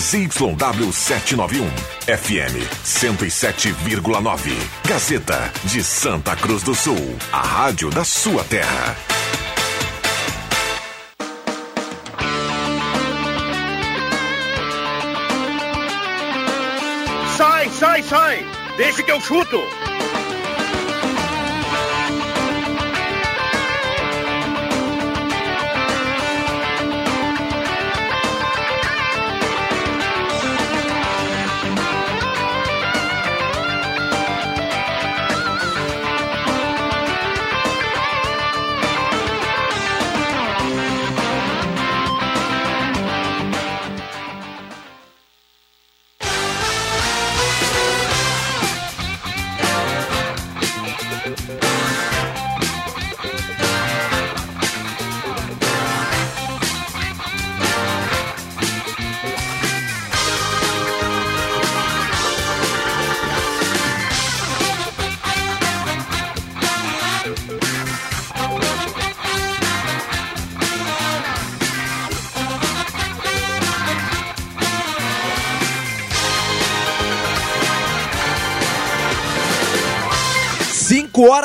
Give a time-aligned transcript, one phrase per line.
[0.00, 1.68] ZYW 791,
[2.06, 4.50] FM 107,9.
[4.88, 6.96] Gazeta de Santa Cruz do Sul,
[7.30, 8.96] a rádio da sua terra.
[17.36, 18.46] Sai, sai, sai!
[18.78, 19.89] Deixa que eu chuto!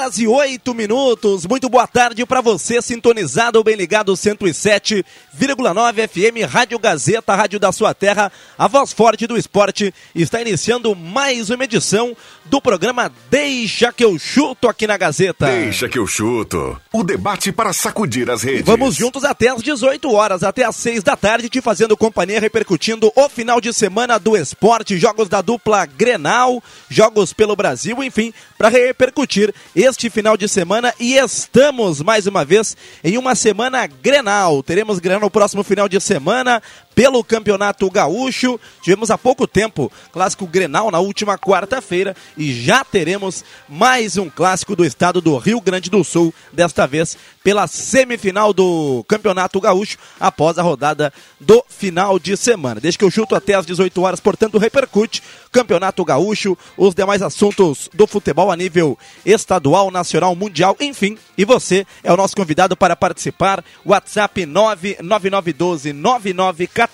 [0.05, 1.45] Horas e 8 minutos.
[1.47, 7.93] Muito boa tarde para você, sintonizado bem ligado 107,9 FM, Rádio Gazeta, Rádio da Sua
[7.93, 9.93] Terra, a voz forte do esporte.
[10.13, 15.47] Está iniciando mais uma edição do programa Deixa que eu chuto aqui na Gazeta.
[15.47, 16.79] Deixa que eu chuto.
[16.93, 18.65] O debate para sacudir as redes.
[18.65, 23.11] Vamos juntos até às 18 horas, até às 6 da tarde, te fazendo companhia, repercutindo
[23.15, 28.69] o final de semana do esporte, jogos da dupla Grenal, jogos pelo Brasil, enfim, para
[28.69, 34.61] repercutir este final de semana e estamos mais uma vez em uma semana Grenal.
[34.63, 36.61] Teremos Grenal no próximo final de semana
[36.95, 38.59] pelo Campeonato Gaúcho.
[38.81, 44.75] Tivemos há pouco tempo clássico Grenal na última quarta-feira e já teremos mais um clássico
[44.75, 50.57] do estado do Rio Grande do Sul, desta vez pela semifinal do Campeonato Gaúcho após
[50.57, 52.81] a rodada do final de semana.
[52.81, 55.21] Desde que eu chuto até às 18 horas, portanto, repercute
[55.51, 61.17] Campeonato Gaúcho, os demais assuntos do futebol a nível estadual, nacional, mundial, enfim.
[61.37, 63.63] E você é o nosso convidado para participar.
[63.85, 66.84] WhatsApp 99912 9914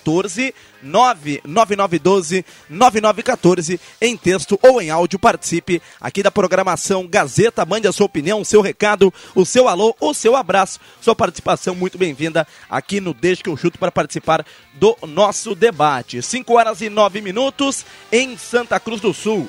[0.82, 5.18] 99912 9914 em texto ou em áudio.
[5.18, 7.64] Participe aqui da programação Gazeta.
[7.64, 10.80] Mande a sua opinião, o seu recado, o seu alô, o seu abraço.
[11.00, 14.44] Sua participação muito bem-vinda aqui no Deixa que eu chuto para participar
[14.74, 16.22] do nosso debate.
[16.22, 19.48] 5 horas e 9 minutos em Santa Cruz do Sul.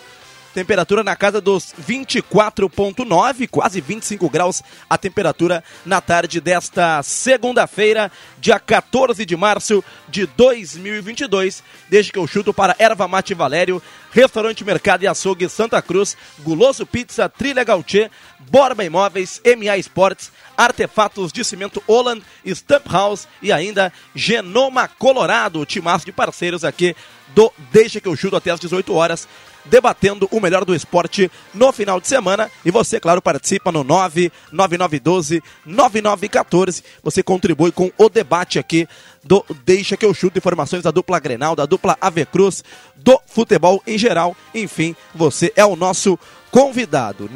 [0.53, 8.59] Temperatura na casa dos 24,9, quase 25 graus a temperatura na tarde desta segunda-feira, dia
[8.59, 11.63] 14 de março de 2022.
[11.89, 13.81] Desde que eu chuto para Erva Mate Valério,
[14.11, 21.33] Restaurante Mercado e Açougue Santa Cruz, Guloso Pizza, Trilha Gautier, Borba Imóveis, MA Esportes, Artefatos
[21.33, 26.95] de Cimento Holland, Stamp House e ainda Genoma Colorado, timaço de parceiros aqui
[27.33, 29.27] do Deixa que eu chuto até às 18 horas
[29.65, 32.49] debatendo o melhor do esporte no final de semana.
[32.65, 36.83] E você, claro, participa no 99912-9914.
[37.03, 38.87] Você contribui com o debate aqui
[39.23, 40.37] do Deixa que eu chuto.
[40.37, 42.63] Informações da dupla Grenal, da dupla Ave Cruz,
[42.95, 44.35] do futebol em geral.
[44.53, 46.19] Enfim, você é o nosso
[46.51, 47.27] convidado.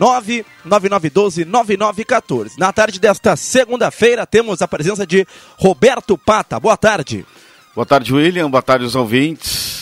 [0.68, 2.52] 99912-9914.
[2.58, 5.26] Na tarde desta segunda-feira, temos a presença de
[5.58, 6.60] Roberto Pata.
[6.60, 7.26] Boa tarde.
[7.74, 8.50] Boa tarde, William.
[8.50, 9.77] Boa tarde, os ouvintes.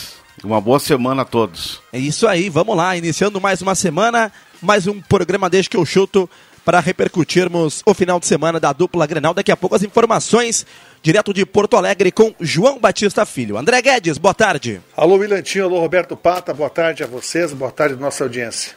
[0.46, 1.82] Uma boa semana a todos.
[1.92, 5.84] É isso aí, vamos lá, iniciando mais uma semana, mais um programa desde que eu
[5.84, 6.30] chuto
[6.64, 9.34] para repercutirmos o final de semana da dupla Grenal.
[9.34, 10.64] Daqui a pouco as informações
[11.02, 13.58] direto de Porto Alegre com João Batista Filho.
[13.58, 14.80] André Guedes, boa tarde.
[14.96, 18.74] Alô, Milantinho, alô, Roberto Pata, boa tarde a vocês, boa tarde nossa audiência.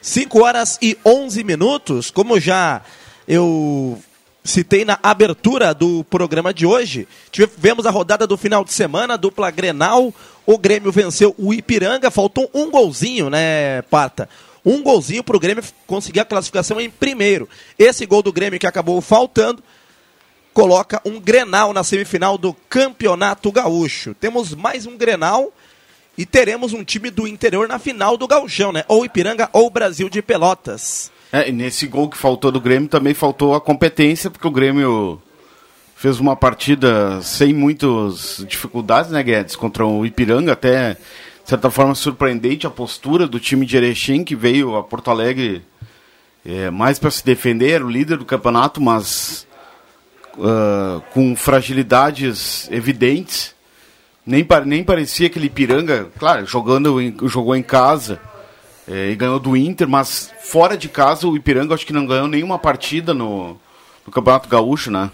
[0.00, 2.80] 5 horas e 11 minutos, como já
[3.28, 3.98] eu
[4.42, 7.06] citei na abertura do programa de hoje.
[7.30, 10.12] Tivemos a rodada do final de semana, dupla Grenal.
[10.46, 14.28] O Grêmio venceu o Ipiranga, faltou um golzinho, né, Pata?
[14.64, 17.48] Um golzinho para o Grêmio conseguir a classificação em primeiro.
[17.78, 19.62] Esse gol do Grêmio que acabou faltando
[20.52, 24.14] coloca um Grenal na semifinal do Campeonato Gaúcho.
[24.14, 25.52] Temos mais um Grenal
[26.18, 28.84] e teremos um time do interior na final do Gauchão, né?
[28.88, 31.10] Ou Ipiranga ou Brasil de Pelotas.
[31.32, 35.22] É, e nesse gol que faltou do Grêmio também faltou a competência, porque o Grêmio
[36.00, 39.54] fez uma partida sem muitas dificuldades, né, Guedes?
[39.54, 40.98] Contra o Ipiranga, até de
[41.44, 45.62] certa forma surpreendente a postura do time de Erechim, que veio a Porto Alegre
[46.42, 49.46] é, mais para se defender, o líder do campeonato, mas
[50.38, 53.54] uh, com fragilidades evidentes
[54.26, 58.18] Nem, nem parecia aquele Ipiranga, claro, jogando em, jogou em casa
[58.88, 62.26] é, e ganhou do Inter, mas fora de casa o Ipiranga acho que não ganhou
[62.26, 63.58] nenhuma partida no,
[64.06, 65.10] no Campeonato Gaúcho, né?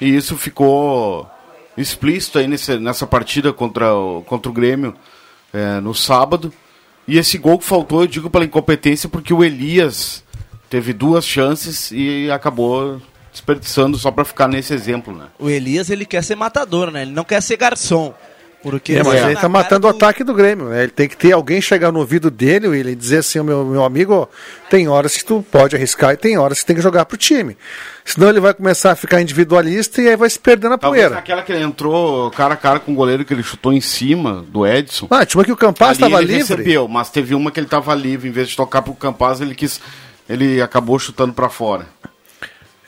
[0.00, 1.28] E isso ficou
[1.76, 4.94] explícito aí nesse, nessa partida contra o, contra o Grêmio
[5.52, 6.52] é, no sábado.
[7.06, 10.22] E esse gol que faltou, eu digo pela incompetência, porque o Elias
[10.68, 13.00] teve duas chances e acabou
[13.32, 15.26] desperdiçando só para ficar nesse exemplo, né?
[15.38, 17.02] O Elias, ele quer ser matador, né?
[17.02, 18.14] Ele não quer ser garçom.
[18.70, 19.86] Porque é, mas ele tá matando do...
[19.86, 20.82] o ataque do Grêmio, né?
[20.82, 23.84] Ele tem que ter alguém chegar no ouvido dele e ele dizer assim, meu, meu
[23.84, 24.28] amigo,
[24.68, 27.56] tem horas que tu pode arriscar e tem horas que tem que jogar pro time.
[28.04, 31.18] Senão ele vai começar a ficar individualista e aí vai se perder na Talvez poeira.
[31.18, 34.44] Aquela que ele entrou cara a cara com o goleiro que ele chutou em cima
[34.48, 35.06] do Edson.
[35.10, 36.36] Ah, tinha uma que o Campas estava livre.
[36.36, 39.54] recebeu, mas teve uma que ele estava livre, em vez de tocar pro Campas, ele
[39.54, 39.80] quis
[40.28, 41.86] ele acabou chutando para fora.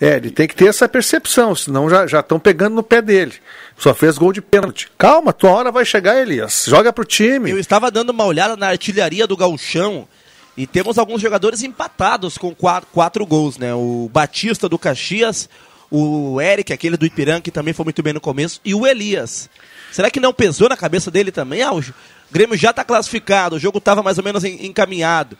[0.00, 3.34] É, ele tem que ter essa percepção, senão já estão pegando no pé dele.
[3.80, 4.92] Só fez gol de pênalti.
[4.98, 6.66] Calma, tua hora vai chegar, Elias.
[6.68, 7.50] Joga pro time.
[7.50, 10.06] Eu estava dando uma olhada na artilharia do Galchão
[10.54, 13.72] e temos alguns jogadores empatados com quatro, quatro gols, né?
[13.72, 15.48] O Batista do Caxias,
[15.90, 19.48] o Eric, aquele do Ipiranga, que também foi muito bem no começo, e o Elias.
[19.90, 21.62] Será que não pesou na cabeça dele também?
[21.62, 21.82] Ah, o
[22.30, 25.38] Grêmio já está classificado, o jogo estava mais ou menos encaminhado.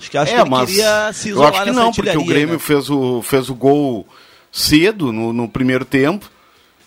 [0.00, 2.24] Acho que, acho é, que ele queria se isolar eu acho que não, porque o
[2.24, 2.58] Grêmio né?
[2.58, 4.06] fez, o, fez o gol
[4.50, 6.32] cedo no, no primeiro tempo.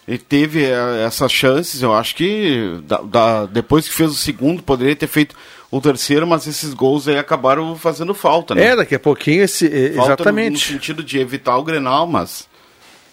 [0.08, 4.64] Ele teve eh, essas chances, eu acho que da, da, depois que fez o segundo,
[4.64, 5.36] poderia ter feito
[5.70, 8.68] o terceiro, mas esses gols aí acabaram fazendo falta, né?
[8.68, 9.68] É, daqui a pouquinho esse.
[9.96, 10.52] Falta exatamente.
[10.52, 12.48] No, no, sentido de evitar o Grenal, mas.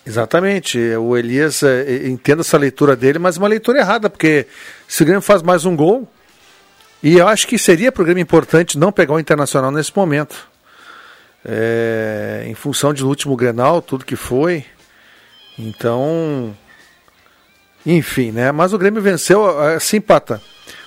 [0.06, 0.78] Exatamente.
[0.96, 4.46] O Elias é, entenda essa leitura dele, mas uma leitura errada, porque
[4.86, 6.08] se o Grêmio faz mais um gol,
[7.02, 10.48] e eu acho que seria programa importante não pegar o Internacional nesse momento.
[11.44, 14.64] É, em função do último Grenal, tudo que foi.
[15.58, 16.56] Então.
[17.86, 18.50] Enfim, né?
[18.50, 20.40] Mas o Grêmio venceu, assim, Pata.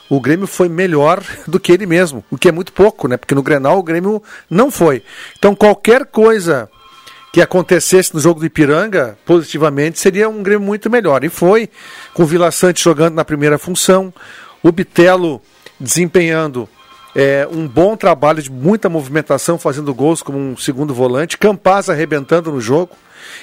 [0.10, 3.18] O Grêmio foi melhor do que ele mesmo, o que é muito pouco, né?
[3.18, 5.04] Porque no Grenal o Grêmio não foi.
[5.38, 6.70] Então qualquer coisa
[7.34, 11.24] que acontecesse no jogo do Ipiranga, positivamente, seria um Grêmio muito melhor.
[11.24, 11.70] E foi,
[12.14, 14.14] com o Vila Sante jogando na primeira função,
[14.64, 15.42] o Bitelo
[15.80, 16.68] desempenhando
[17.16, 22.52] é, um bom trabalho de muita movimentação, fazendo gols como um segundo volante, Campaz arrebentando
[22.52, 22.96] no jogo.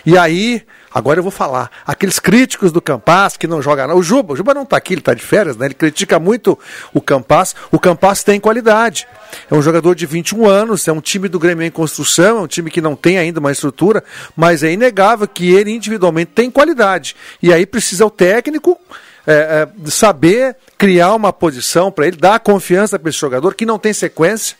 [0.04, 0.62] E aí,
[0.94, 3.94] agora eu vou falar, aqueles críticos do Campas que não jogam.
[3.96, 5.66] O Juba, o Juba não está aqui, ele está de férias, né?
[5.66, 6.56] Ele critica muito
[6.92, 7.56] o Campas.
[7.72, 9.06] O Campas tem qualidade.
[9.50, 12.46] É um jogador de 21 anos, é um time do Grêmio em construção, é um
[12.46, 14.04] time que não tem ainda uma estrutura,
[14.36, 17.16] mas é inegável que ele individualmente tem qualidade.
[17.42, 18.78] E aí precisa o técnico
[19.26, 23.78] é, é, saber criar uma posição para ele, dar confiança para esse jogador que não
[23.78, 24.56] tem sequência,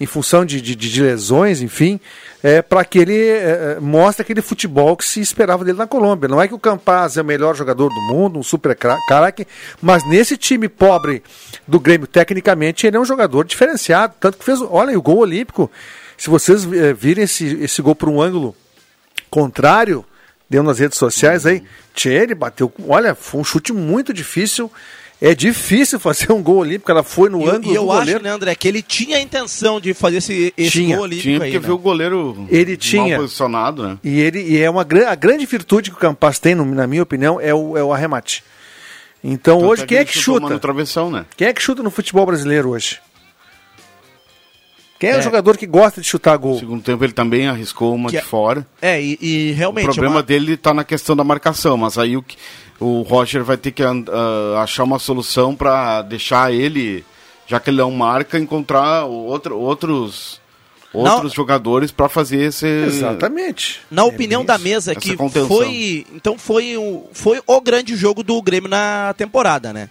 [0.00, 2.00] em função de, de, de lesões, enfim,
[2.42, 6.28] é, para que ele é, é, mostre aquele futebol que se esperava dele na Colômbia.
[6.28, 9.46] Não é que o Campaz é o melhor jogador do mundo, um super craque,
[9.80, 11.22] mas nesse time pobre
[11.66, 14.14] do Grêmio, tecnicamente, ele é um jogador diferenciado.
[14.18, 15.70] Tanto que fez, olha, o gol olímpico,
[16.18, 18.54] se vocês é, virem esse, esse gol por um ângulo
[19.30, 20.04] contrário,
[20.50, 21.62] deu nas redes sociais aí.
[21.94, 22.72] Tchê, ele bateu.
[22.88, 24.70] Olha, foi um chute muito difícil.
[25.26, 28.28] É difícil fazer um gol olímpico, ela foi no e, ângulo e eu acho, né,
[28.28, 31.56] André, que ele tinha a intenção de fazer esse, esse tinha, gol olímpico tinha, porque
[31.56, 31.66] aí, né?
[31.66, 33.98] viu o goleiro ele tinha, posicionado, né?
[34.04, 37.40] E, ele, e é uma a grande virtude que o Campas tem, na minha opinião,
[37.40, 38.44] é o, é o arremate.
[39.24, 40.58] Então Tanto hoje, é quem é que chuta?
[40.58, 41.24] Travessão, né?
[41.34, 42.98] Quem é que chuta no futebol brasileiro hoje?
[44.98, 46.52] Quem é, é, o jogador que gosta de chutar gol?
[46.52, 48.66] No segundo tempo ele também arriscou uma que de é, fora.
[48.80, 49.84] É, e, e realmente.
[49.84, 50.22] O problema uma...
[50.22, 52.36] dele está na questão da marcação, mas aí o, que,
[52.80, 57.04] o Roger vai ter que uh, achar uma solução para deixar ele,
[57.46, 60.42] já que ele não marca, encontrar outro, outros
[60.92, 66.06] outros não, jogadores para fazer esse exatamente na é opinião isso, da mesa que foi
[66.14, 69.88] então foi o, foi o grande jogo do Grêmio na temporada né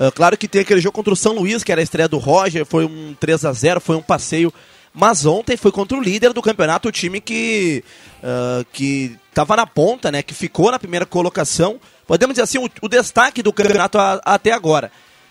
[0.00, 2.16] Uh, claro que tem aquele jogo contra o São Luís, que era a estreia do
[2.16, 4.50] Roger, foi um 3 a 0 foi um passeio.
[4.94, 7.84] Mas ontem foi contra o líder do campeonato, o time que
[8.22, 10.22] uh, que estava na ponta, né?
[10.22, 11.78] Que ficou na primeira colocação.
[12.10, 14.90] Podemos dizer assim, o, o destaque do campeonato a, até agora.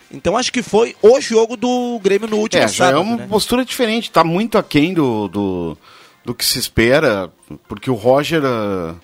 [0.10, 2.96] Então acho que foi o jogo do Grêmio no último é, sábado.
[2.96, 3.28] É uma né?
[3.28, 5.78] postura diferente, está muito aquém do, do,
[6.24, 7.30] do que se espera,
[7.68, 8.96] porque o Roger uh,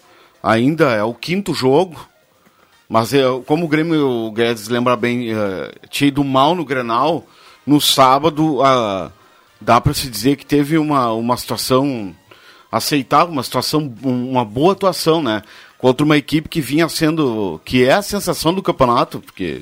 [0.42, 2.00] ainda é o quinto jogo
[2.88, 7.26] mas eu, como o Grêmio, o Guedes lembra bem, uh, tinha ido mal no Grenal,
[7.66, 9.12] no sábado uh,
[9.60, 12.16] dá para se dizer que teve uma, uma situação
[12.72, 15.42] aceitável, uma situação, uma boa atuação, né?
[15.86, 19.62] Contra uma equipe que vinha sendo, que é a sensação do campeonato, porque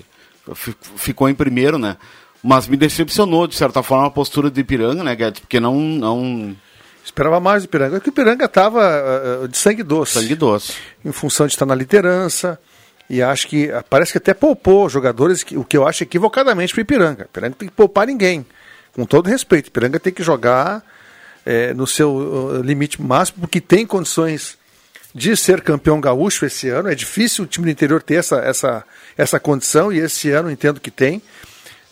[0.96, 1.98] ficou em primeiro, né?
[2.42, 5.42] Mas me decepcionou, de certa forma, a postura do Ipiranga, né, Guedes?
[5.42, 6.56] Porque não, não,
[7.04, 10.14] Esperava mais do Ipiranga, porque o Ipiranga estava uh, de sangue doce.
[10.14, 10.76] Sangue doce.
[11.04, 12.58] Em função de estar na liderança,
[13.10, 16.80] E acho que parece que até poupou jogadores, que, o que eu acho equivocadamente para
[16.80, 17.24] o Ipiranga.
[17.26, 18.46] Ipiranga tem que poupar ninguém.
[18.94, 20.86] Com todo respeito, Ipiranga tem que jogar
[21.46, 24.58] é, no seu uh, limite máximo, porque tem condições
[25.14, 26.90] de ser campeão gaúcho esse ano.
[26.90, 28.84] É difícil o time do interior ter essa, essa,
[29.18, 31.22] essa condição, e esse ano entendo que tem.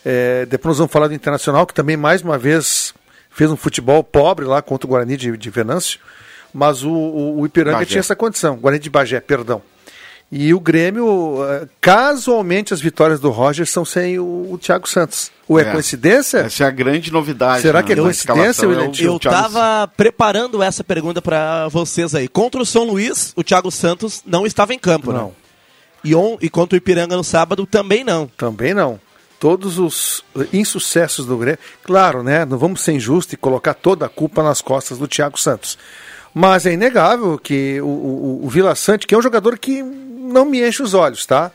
[0.04, 2.92] É, depois nós vamos falar do Internacional, que também mais uma vez
[3.30, 6.00] fez um futebol pobre lá contra o Guarani de, de Venâncio,
[6.52, 7.90] mas o, o, o Ipiranga Bagé.
[7.90, 9.62] tinha essa condição, Guarani de Bagé, perdão.
[10.34, 15.30] E o Grêmio, eh, casualmente, as vitórias do Roger são sem o, o Thiago Santos.
[15.46, 16.38] Ou é, é, coincidência?
[16.38, 17.60] Essa é a grande novidade.
[17.60, 17.86] Será né?
[17.86, 18.90] que é coincidência, William?
[18.98, 22.28] Eu estava preparando essa pergunta para vocês aí.
[22.28, 25.26] Contra o São Luís, o Thiago Santos não estava em campo, não.
[25.26, 25.32] Né?
[26.02, 28.26] E, on, e contra o Ipiranga no sábado, também não.
[28.28, 28.98] Também não.
[29.38, 31.58] Todos os insucessos do Grêmio.
[31.84, 32.46] Claro, né?
[32.46, 35.76] Não vamos ser injustos e colocar toda a culpa nas costas do Thiago Santos.
[36.34, 40.44] Mas é inegável que o, o, o Vila Sante, que é um jogador que não
[40.44, 41.50] me enche os olhos, tá?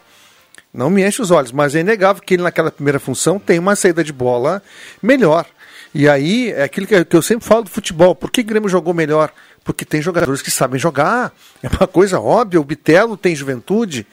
[0.74, 3.76] Não me enche os olhos, mas é inegável que ele naquela primeira função tem uma
[3.76, 4.62] saída de bola
[5.02, 5.46] melhor.
[5.94, 8.14] E aí é aquilo que eu sempre falo do futebol.
[8.14, 9.32] Por que o Grêmio jogou melhor?
[9.64, 11.34] Porque tem jogadores que sabem jogar.
[11.64, 12.62] É uma coisa óbvia.
[12.62, 14.06] O Bitelo tem juventude,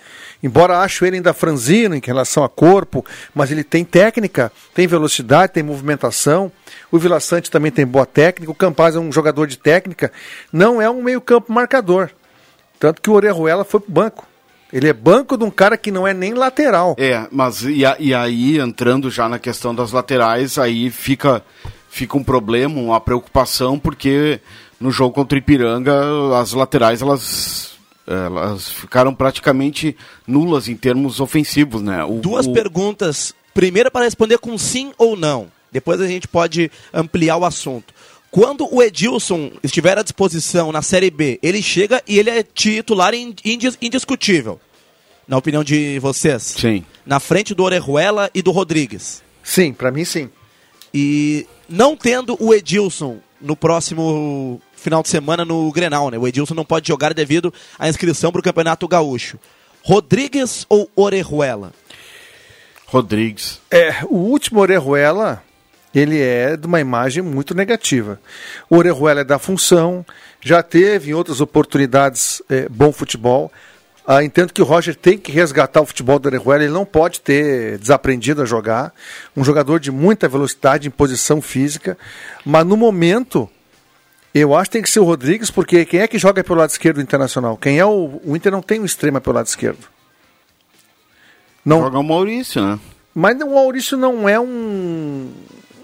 [0.44, 5.54] embora acho ele ainda franzino em relação a corpo, mas ele tem técnica, tem velocidade,
[5.54, 6.52] tem movimentação.
[6.92, 8.52] O Vila Sante também tem boa técnica.
[8.52, 10.12] O Campaz é um jogador de técnica.
[10.52, 12.10] Não é um meio-campo marcador.
[12.78, 14.28] Tanto que o Orejuela foi pro banco.
[14.70, 16.96] Ele é banco de um cara que não é nem lateral.
[16.98, 21.42] É, mas e, a, e aí, entrando já na questão das laterais, aí fica,
[21.88, 24.40] fica um problema, uma preocupação, porque
[24.80, 25.94] no jogo contra o Ipiranga,
[26.38, 27.73] as laterais, elas
[28.06, 29.96] elas ficaram praticamente
[30.26, 32.04] nulas em termos ofensivos, né?
[32.04, 32.52] O, Duas o...
[32.52, 33.34] perguntas.
[33.52, 35.48] Primeira para responder com sim ou não.
[35.70, 37.94] Depois a gente pode ampliar o assunto.
[38.30, 43.14] Quando o Edilson estiver à disposição na Série B, ele chega e ele é titular
[43.14, 44.60] indiscutível.
[45.26, 46.42] Na opinião de vocês?
[46.42, 46.84] Sim.
[47.06, 49.22] Na frente do Orejuela e do Rodrigues.
[49.42, 50.28] Sim, para mim sim.
[50.92, 56.18] E não tendo o Edilson no próximo final de semana no Grenal, né?
[56.18, 59.38] O Edilson não pode jogar devido à inscrição para o Campeonato Gaúcho.
[59.82, 61.72] Rodrigues ou Orejuela?
[62.86, 63.60] Rodrigues.
[63.70, 65.42] É, o último Orejuela
[65.94, 68.20] ele é de uma imagem muito negativa.
[68.68, 70.04] O Orejuela é da função,
[70.38, 73.50] já teve em outras oportunidades é, bom futebol.
[74.06, 77.22] Ah, entendo que o Roger tem que resgatar o futebol do Orejuela, ele não pode
[77.22, 78.92] ter desaprendido a jogar.
[79.34, 81.96] Um jogador de muita velocidade, em posição física,
[82.44, 83.48] mas no momento
[84.34, 86.70] eu acho que tem que ser o Rodrigues, porque quem é que joga pelo lado
[86.70, 87.56] esquerdo do Internacional?
[87.56, 89.86] Quem é o, o Inter não tem um extrema pelo lado esquerdo.
[91.64, 91.80] Não...
[91.80, 92.78] Joga o Maurício, né?
[93.14, 95.30] Mas o Maurício não é um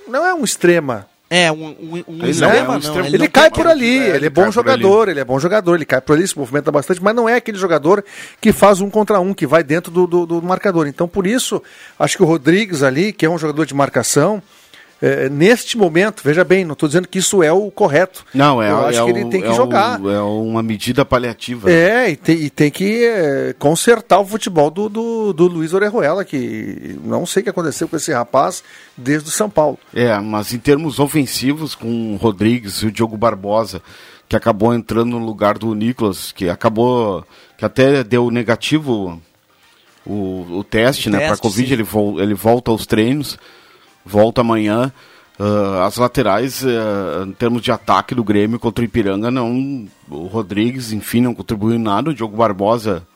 [0.09, 1.07] não é um extrema.
[1.33, 4.27] É, um, um, um extrema, é um extrema, Ele, ele cai por ali, é, ele
[4.27, 7.15] é bom jogador, ele é bom jogador, ele cai por ali, se movimenta bastante, mas
[7.15, 8.05] não é aquele jogador
[8.41, 10.89] que faz um contra um, que vai dentro do, do, do marcador.
[10.89, 11.63] Então, por isso,
[11.97, 14.43] acho que o Rodrigues ali, que é um jogador de marcação,
[15.03, 18.25] é, neste momento, veja bem, não estou dizendo que isso é o correto.
[18.35, 19.99] Não, é Eu acho é que ele tem que é jogar.
[19.99, 21.71] O, é uma medida paliativa.
[21.71, 26.23] É, e tem, e tem que é, consertar o futebol do, do, do Luiz Orejuela,
[26.23, 28.63] que não sei o que aconteceu com esse rapaz
[28.95, 29.79] desde o São Paulo.
[29.95, 33.81] É, mas em termos ofensivos, com o Rodrigues e o Diogo Barbosa,
[34.29, 37.25] que acabou entrando no lugar do Nicolas, que acabou,
[37.57, 39.21] que até deu negativo
[40.05, 43.39] o, o teste, o né, para Covid, ele, vo, ele volta aos treinos
[44.05, 44.93] volta amanhã.
[45.39, 49.89] Uh, as laterais, uh, em termos de ataque do Grêmio contra o Ipiranga, não.
[50.11, 52.11] O Rodrigues, enfim, não contribuiu em nada.
[52.11, 53.07] O Diogo Barbosa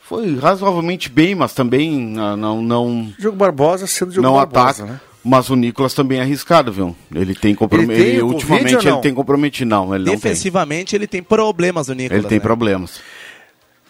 [0.00, 2.60] foi razoavelmente bem, mas também uh, não.
[2.60, 5.00] não Diogo Barbosa sendo Diogo não Barbosa, ataca, né?
[5.22, 6.96] Mas o Nicolas também é arriscado, viu?
[7.14, 8.06] Ele tem comprometido.
[8.06, 9.94] Ele, ultimamente ele tem comprometido, não.
[9.94, 12.22] Ele Defensivamente não ele tem problemas, o Nicolas.
[12.22, 12.42] Ele tem né?
[12.42, 13.00] problemas.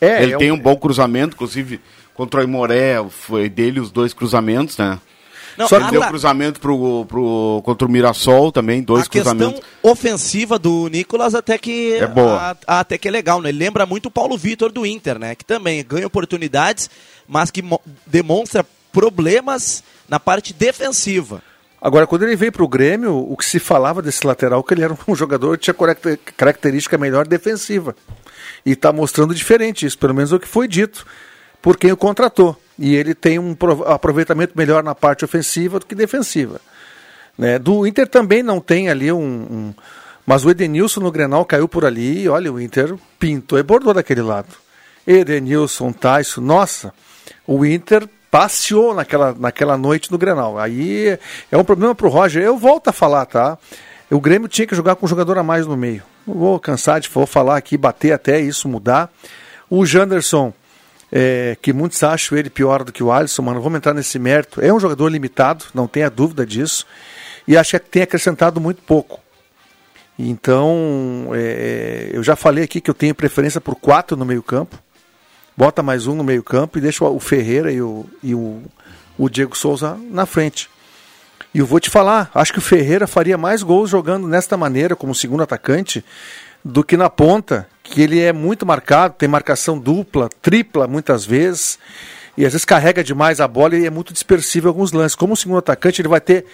[0.01, 0.55] É, ele é tem um...
[0.55, 1.81] um bom cruzamento, inclusive
[2.15, 4.99] contra o Imoré, foi dele os dois cruzamentos, né?
[5.57, 9.59] Não, Só que deu cruzamento pro, pro, contra o Mirassol também, dois a cruzamentos.
[9.59, 12.57] A questão ofensiva do Nicolas até que é boa.
[12.67, 13.49] A, até que é legal, né?
[13.49, 15.35] Ele lembra muito o Paulo Vitor do Inter, né?
[15.35, 16.89] Que também ganha oportunidades,
[17.27, 17.63] mas que
[18.07, 21.43] demonstra problemas na parte defensiva.
[21.81, 24.85] Agora, quando ele veio para o Grêmio, o que se falava desse lateral que ele
[24.85, 25.75] era um jogador que tinha
[26.37, 27.97] característica melhor defensiva.
[28.65, 31.07] E está mostrando diferente isso, pelo menos é o que foi dito
[31.63, 33.55] por quem o contratou e ele tem um
[33.87, 36.59] aproveitamento melhor na parte ofensiva do que defensiva.
[37.37, 37.59] Né?
[37.59, 39.75] Do Inter também não tem ali um, um,
[40.27, 43.93] Mas o Edenilson no Grenal caiu por ali e olha, o Inter pintou e bordou
[43.93, 44.49] daquele lado.
[45.07, 46.93] Edenilson, Tyson, nossa,
[47.47, 50.59] o Inter passeou naquela, naquela noite no Grenal.
[50.59, 51.19] Aí
[51.53, 52.43] é um problema para o Roger.
[52.43, 53.59] Eu volto a falar, tá?
[54.11, 56.03] O Grêmio tinha que jogar com um jogador a mais no meio.
[56.27, 59.11] Não vou cansar de vou falar aqui, bater até isso mudar.
[59.69, 60.53] O Janderson
[61.13, 64.19] é, que muitos acham ele pior do que o Alisson, mas não vamos entrar nesse
[64.19, 64.61] mérito.
[64.61, 66.87] É um jogador limitado, não tenha dúvida disso,
[67.47, 69.21] e acho que tem acrescentado muito pouco.
[70.19, 74.79] Então, é, eu já falei aqui que eu tenho preferência por quatro no meio-campo.
[75.57, 78.63] Bota mais um no meio-campo e deixa o Ferreira e o, e o,
[79.17, 80.69] o Diego Souza na frente.
[81.55, 84.95] E eu vou te falar, acho que o Ferreira faria mais gols jogando nesta maneira,
[84.95, 86.05] como segundo atacante,
[86.65, 91.79] do que na ponta, que ele é muito marcado, tem marcação dupla, tripla muitas vezes,
[92.37, 95.17] e às vezes carrega demais a bola e é muito dispersível em alguns lances.
[95.17, 96.47] Como segundo atacante, ele vai ter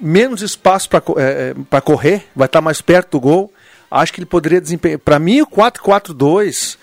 [0.00, 3.52] menos espaço para é, é correr, vai estar mais perto do gol.
[3.90, 5.00] Acho que ele poderia desempenhar.
[5.00, 6.78] Para mim, o 4-4-2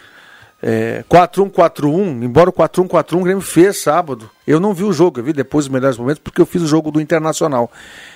[0.62, 4.30] é, 4-1-4-1, embora o 4-1-4-1 o Grêmio fez sábado.
[4.46, 6.68] Eu não vi o jogo, eu vi depois os melhores momentos, porque eu fiz o
[6.68, 7.72] jogo do Internacional.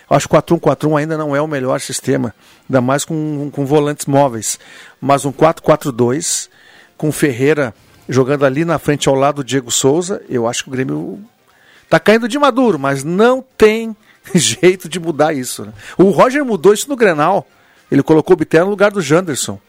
[0.10, 2.34] Eu acho que o 4-1-4-1 ainda não é o melhor sistema,
[2.68, 4.60] ainda mais com, com volantes móveis.
[5.00, 6.50] Mas um 4-4-2,
[6.98, 7.74] com Ferreira
[8.10, 11.20] jogando ali na frente ao lado do Diego Souza, eu acho que o Grêmio
[11.84, 13.96] está caindo de maduro, mas não tem
[14.34, 15.66] jeito de mudar isso.
[15.66, 15.74] Né?
[15.98, 17.48] O Roger mudou isso no Grenal.
[17.92, 19.60] Ele colocou o Biter no lugar do Janderson.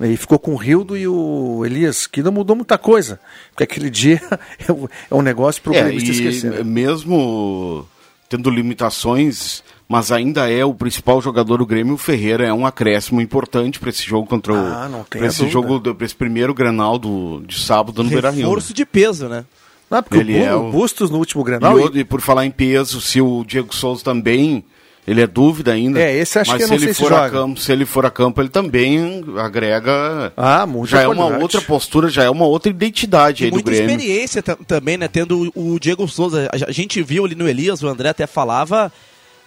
[0.00, 3.18] E ficou com o Rildo e o Elias, que não mudou muita coisa.
[3.50, 4.20] Porque aquele dia
[5.10, 6.50] é um negócio para o é, esquecer.
[6.50, 6.62] Né?
[6.62, 7.86] Mesmo
[8.28, 13.20] tendo limitações, mas ainda é o principal jogador do Grêmio, o Ferreira é um acréscimo
[13.20, 14.88] importante para esse jogo contra ah, o.
[14.90, 15.52] Não tem esse dúvida.
[15.52, 18.46] jogo, para esse primeiro Grenal do, de sábado no Beira Rio.
[18.46, 19.44] Reforço de peso, né?
[19.90, 21.78] Não, porque Ele o, é o Bustos no último Grenal.
[21.80, 24.62] E, e, por falar em peso, se o Diego Souza também
[25.08, 25.98] ele é dúvida ainda.
[25.98, 28.10] É, esse acho mas que se ele for se a campo, se ele for a
[28.10, 30.30] campo, ele também agrega.
[30.36, 33.86] Ah, muito Já é uma outra postura, já é uma outra identidade aí do Grêmio.
[33.86, 35.08] Muita experiência também, né?
[35.08, 36.50] Tendo o Diego Souza.
[36.52, 38.92] A gente viu ali no Elias, o André até falava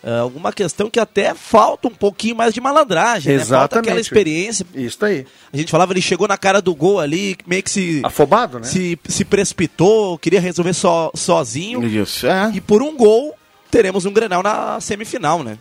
[0.03, 3.51] uh, alguma questão que até falta um pouquinho mais de malandragem, Exatamente.
[3.51, 3.59] Né?
[3.59, 4.65] Falta aquela experiência.
[4.73, 5.27] Isso aí.
[5.53, 8.01] A gente falava, ele chegou na cara do gol ali, meio que se.
[8.03, 8.65] Afobado, né?
[8.65, 11.85] Se, se precipitou, queria resolver so, sozinho.
[11.85, 12.51] Isso, é.
[12.51, 13.35] E por um gol
[13.71, 15.57] teremos um Grenal na semifinal, né?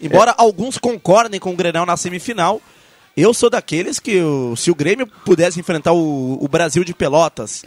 [0.00, 0.34] Embora é.
[0.38, 2.62] alguns concordem com o Grenal na semifinal,
[3.16, 4.20] eu sou daqueles que,
[4.56, 7.64] se o Grêmio pudesse enfrentar o, o Brasil de Pelotas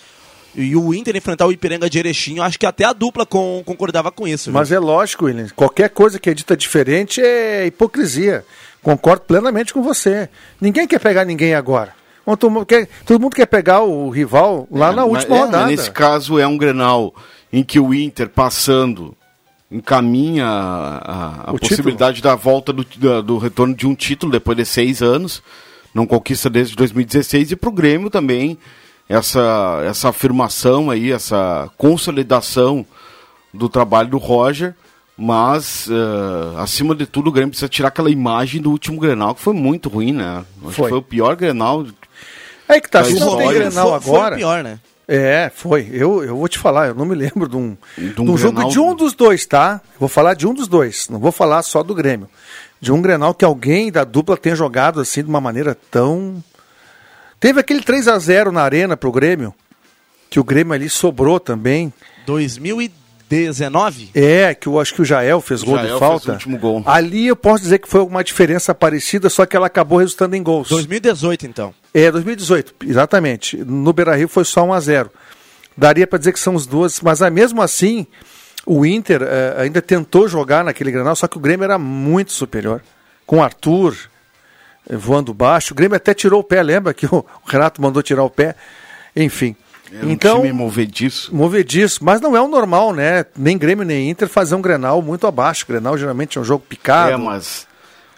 [0.56, 4.12] e o Inter enfrentar o Ipiranga de Erechim, acho que até a dupla com, concordava
[4.12, 4.52] com isso.
[4.52, 4.78] Mas viu?
[4.78, 8.46] é lógico, William, qualquer coisa que é dita diferente é hipocrisia.
[8.82, 10.30] Concordo plenamente com você.
[10.60, 11.94] Ninguém quer pegar ninguém agora.
[12.26, 15.68] Todo mundo quer, todo mundo quer pegar o rival lá é, na última é, rodada.
[15.68, 17.14] Nesse caso é um Grenal
[17.52, 19.16] em que o Inter passando
[19.72, 22.36] encaminha a, a possibilidade título.
[22.36, 25.42] da volta do, do, do, retorno de um título depois de seis anos,
[25.94, 28.58] não conquista desde 2016, e para o Grêmio também
[29.08, 32.86] essa, essa afirmação aí, essa consolidação
[33.54, 34.76] do trabalho do Roger,
[35.18, 39.42] mas uh, acima de tudo o Grêmio precisa tirar aquela imagem do último Grenal, que
[39.42, 40.44] foi muito ruim, né?
[40.66, 40.90] Acho foi.
[40.90, 41.86] foi o pior Grenal.
[42.68, 44.02] É que tá, se não tem Grenal agora...
[44.02, 44.80] Foi o pior, né?
[45.08, 45.90] É, foi.
[45.92, 48.38] Eu, eu vou te falar, eu não me lembro de um, de um, de um
[48.38, 49.82] jogo de um dos dois, tá?
[50.00, 52.30] Vou falar de um dos dois, não vou falar só do Grêmio.
[52.80, 56.44] De um Grenal que alguém da dupla tenha jogado assim de uma maneira tão.
[57.40, 59.54] Teve aquele 3 a 0 na arena pro Grêmio,
[60.30, 61.94] que o Grêmio ali sobrou também.
[63.32, 64.12] 2019?
[64.14, 66.20] É, que eu acho que o Jael fez o gol Jael de falta.
[66.20, 66.84] Fez o último gol.
[66.86, 70.44] Ali eu posso dizer que foi uma diferença parecida, só que ela acabou resultando em
[70.44, 70.70] gols.
[70.70, 71.74] 2018, então.
[71.94, 73.58] É, 2018, exatamente.
[73.58, 75.12] No Beira Rio foi só 1 a 0
[75.78, 78.06] Daria para dizer que são os duas, mas ah, mesmo assim,
[78.66, 82.82] o Inter uh, ainda tentou jogar naquele granal, só que o Grêmio era muito superior.
[83.26, 83.96] Com o Arthur
[84.90, 88.24] eh, voando baixo, o Grêmio até tirou o pé, lembra que o Renato mandou tirar
[88.24, 88.56] o pé?
[89.16, 89.56] Enfim.
[89.92, 91.36] Um então, time movediço.
[91.36, 93.26] Movediço, mas não é o normal, né?
[93.38, 95.66] Nem Grêmio nem Inter fazer um Grenal muito abaixo.
[95.66, 97.12] O Grenal geralmente é um jogo picado.
[97.12, 97.68] É, mas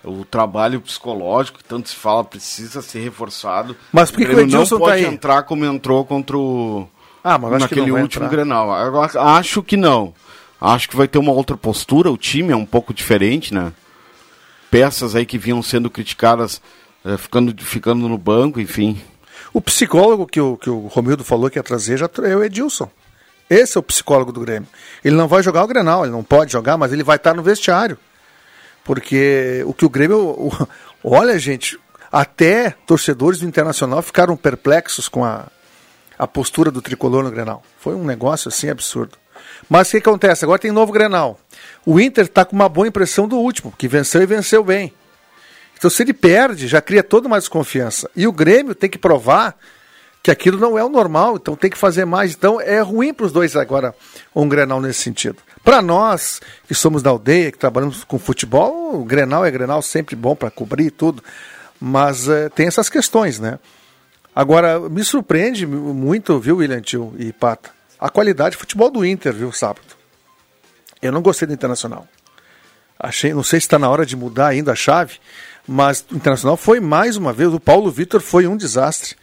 [0.04, 3.76] o trabalho psicológico que tanto se fala precisa ser reforçado.
[3.92, 6.88] Mas por que, o Edilson não pode tá entrar como entrou contra o
[7.24, 8.30] ah, mas naquele último entrar.
[8.30, 8.70] Grenal.
[9.16, 10.14] acho que não.
[10.60, 13.72] Acho que vai ter uma outra postura, o time é um pouco diferente, né?
[14.70, 16.62] Peças aí que vinham sendo criticadas
[17.06, 19.00] é, ficando, ficando no banco, enfim.
[19.54, 22.90] O psicólogo que o, que o Romildo falou que ia trazer já é o Edilson.
[23.50, 24.68] Esse é o psicólogo do Grêmio.
[25.04, 27.44] Ele não vai jogar o Grenal, ele não pode jogar, mas ele vai estar no
[27.44, 27.98] vestiário.
[28.84, 30.18] Porque o que o Grêmio.
[30.20, 30.52] O,
[31.04, 31.80] olha, gente,
[32.12, 35.46] até torcedores do Internacional ficaram perplexos com a,
[36.18, 37.62] a postura do tricolor no Grenal.
[37.80, 39.18] Foi um negócio assim absurdo.
[39.70, 40.44] Mas o que acontece?
[40.46, 41.40] Agora tem novo Grenal.
[41.86, 44.94] O Inter está com uma boa impressão do último, que venceu e venceu bem.
[45.84, 48.10] Então, se ele perde, já cria toda uma desconfiança.
[48.16, 49.54] E o Grêmio tem que provar
[50.24, 52.32] que aquilo não é o normal, então tem que fazer mais.
[52.32, 53.94] Então, é ruim para os dois agora
[54.34, 55.40] um Grenal nesse sentido.
[55.62, 60.16] Para nós, que somos da aldeia, que trabalhamos com futebol, o Grenal é Grenal sempre
[60.16, 61.22] bom para cobrir tudo,
[61.82, 63.60] mas é, tem essas questões, né?
[64.34, 69.34] Agora, me surpreende muito, viu, William Tio e Pata, a qualidade de futebol do Inter,
[69.34, 69.98] viu, sábado.
[71.02, 72.08] Eu não gostei do Internacional.
[72.98, 75.20] Achei, não sei se está na hora de mudar ainda a chave,
[75.68, 79.16] mas o Internacional foi mais uma vez, o Paulo Vitor foi um desastre.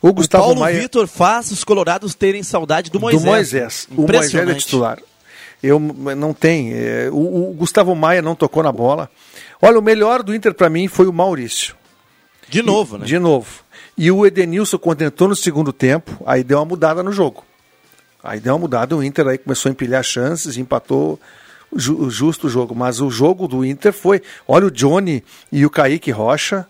[0.00, 0.80] O, Gustavo o Paulo Maia...
[0.80, 3.22] Vitor faz os colorados terem saudade do Moisés.
[3.22, 3.88] Do Moisés.
[3.90, 4.98] O Moisés é titular.
[5.62, 6.74] Eu não tem.
[6.74, 9.08] É, o, o, Gustavo Maia não tocou na bola.
[9.62, 11.74] Olha, o melhor do Inter para mim foi o Maurício.
[12.50, 13.06] De novo, e, né?
[13.06, 13.64] De novo.
[13.96, 17.44] E o Edenilson, quando entrou no segundo tempo, aí deu uma mudada no jogo.
[18.22, 21.18] Aí deu uma mudada, o Inter aí começou a empilhar chances, empatou
[21.76, 22.74] ju, justo o jogo.
[22.74, 24.22] Mas o jogo do Inter foi.
[24.46, 26.66] Olha o Johnny e o Kaique Rocha.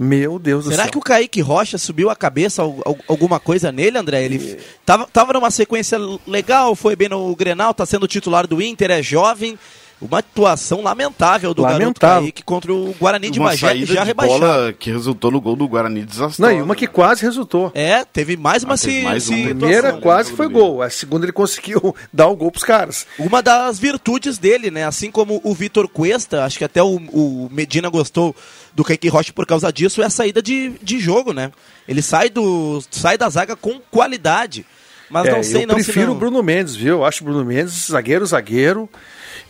[0.00, 0.76] Meu Deus Será do céu.
[0.76, 2.62] Será que o Kaique Rocha subiu a cabeça
[3.08, 4.24] alguma coisa nele, André?
[4.24, 4.56] Ele
[4.86, 9.02] tava, tava numa sequência legal, foi bem no Grenal, tá sendo titular do Inter, é
[9.02, 9.58] jovem.
[10.00, 11.94] Uma atuação lamentável do lamentável.
[12.00, 15.66] garoto Kaique contra o Guarani de Bagé, já de bola que resultou no gol do
[15.66, 16.40] Guarani desastroso.
[16.40, 17.72] Não, e uma que quase resultou.
[17.74, 21.32] É, teve mais uma ah, se, mais A primeira quase foi gol, a segunda ele
[21.32, 23.06] conseguiu dar o gol pros caras.
[23.18, 27.48] Uma das virtudes dele, né, assim como o Vitor Cuesta, acho que até o, o
[27.50, 28.36] Medina gostou
[28.72, 31.50] do Kaique Rocha por causa disso, é a saída de, de jogo, né?
[31.88, 34.64] Ele sai, do, sai da zaga com qualidade.
[35.10, 35.78] Mas é, não sei eu não.
[35.78, 36.98] Eu prefiro o Bruno Mendes, viu?
[36.98, 38.88] Eu acho o Bruno Mendes zagueiro, zagueiro.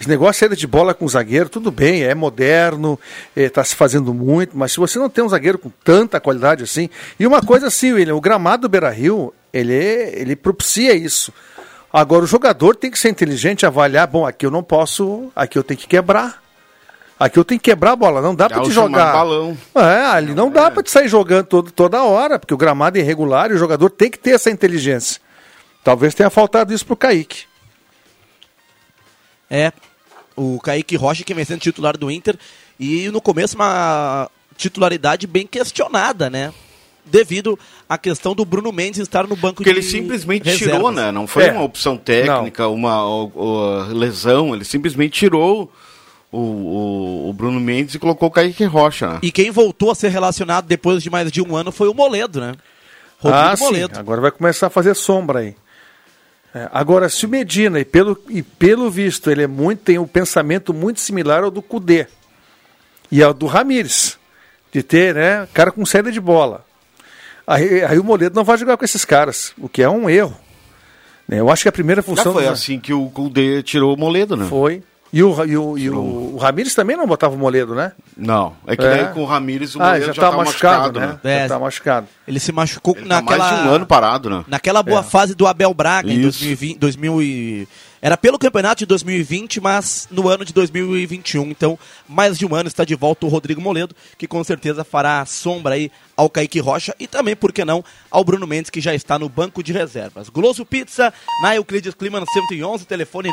[0.00, 2.98] Esse negócio de saída de bola com zagueiro, tudo bem, é moderno,
[3.34, 6.62] está é, se fazendo muito, mas se você não tem um zagueiro com tanta qualidade
[6.62, 6.88] assim.
[7.18, 11.32] E uma coisa assim, William, o gramado do Beira Rio, ele, ele propicia isso.
[11.92, 15.64] Agora, o jogador tem que ser inteligente, avaliar, bom, aqui eu não posso, aqui eu
[15.64, 16.42] tenho que quebrar.
[17.18, 19.12] Aqui eu tenho que quebrar a bola, não dá é para te jogar.
[19.12, 19.58] Balão.
[19.74, 20.70] É, ali não, não dá é.
[20.70, 23.90] para te sair jogando todo, toda hora, porque o gramado é irregular e o jogador
[23.90, 25.20] tem que ter essa inteligência.
[25.82, 27.46] Talvez tenha faltado isso pro Kaique.
[29.50, 29.72] É,
[30.38, 32.36] o Kaique Rocha que vem sendo titular do Inter
[32.78, 36.52] e no começo uma titularidade bem questionada, né?
[37.04, 40.76] Devido à questão do Bruno Mendes estar no banco Porque de ele simplesmente reservas.
[40.76, 41.10] tirou, né?
[41.10, 41.52] Não foi é.
[41.52, 45.72] uma opção técnica, uma, uma, lesão, ele simplesmente tirou
[46.30, 49.14] o, o, o, Bruno Mendes e colocou o Kaique Rocha.
[49.14, 49.18] Né?
[49.22, 52.40] E quem voltou a ser relacionado depois de mais de um ano foi o Moledo,
[52.40, 52.52] né?
[53.18, 53.94] Rodrigo ah, Moledo.
[53.94, 54.00] Sim.
[54.00, 55.56] Agora vai começar a fazer sombra aí.
[56.54, 60.06] É, agora, se o Medina, e pelo, e pelo visto, ele é muito, tem um
[60.06, 62.06] pensamento muito similar ao do Cudê
[63.10, 64.18] e ao do Ramires,
[64.72, 66.64] de ter, né, cara com saída de bola.
[67.46, 70.36] Aí, aí o Moledo não vai jogar com esses caras, o que é um erro.
[71.26, 71.40] Né?
[71.40, 72.24] Eu acho que a primeira função.
[72.24, 74.46] Já foi assim que o Cudê tirou o Moledo, né?
[74.46, 74.82] Foi.
[75.12, 77.92] E o, e o, e o, o Ramires também não botava o Moledo, né?
[78.16, 78.54] Não.
[78.66, 79.04] É que é.
[79.04, 81.18] daí com o Ramires o ah, Moledo já, já tá, tá machucado, machucado, né?
[81.24, 81.36] né?
[81.36, 81.42] É.
[81.42, 82.06] Já tá machucado.
[82.26, 83.38] Ele se machucou Ele naquela.
[83.38, 84.44] Tá mais de um ano parado, né?
[84.46, 85.04] Naquela boa é.
[85.04, 86.18] fase do Abel Braga Isso.
[86.18, 87.68] em 2020, 2000 e...
[88.00, 91.50] Era pelo campeonato de 2020, mas no ano de 2021.
[91.50, 91.76] Então,
[92.08, 95.74] mais de um ano está de volta o Rodrigo Moledo, que com certeza fará sombra
[95.74, 99.18] aí ao Kaique Rocha e também, por que não, ao Bruno Mendes, que já está
[99.18, 100.28] no banco de reservas.
[100.28, 103.30] Goloso Pizza, na Euclides Clima 111, telefone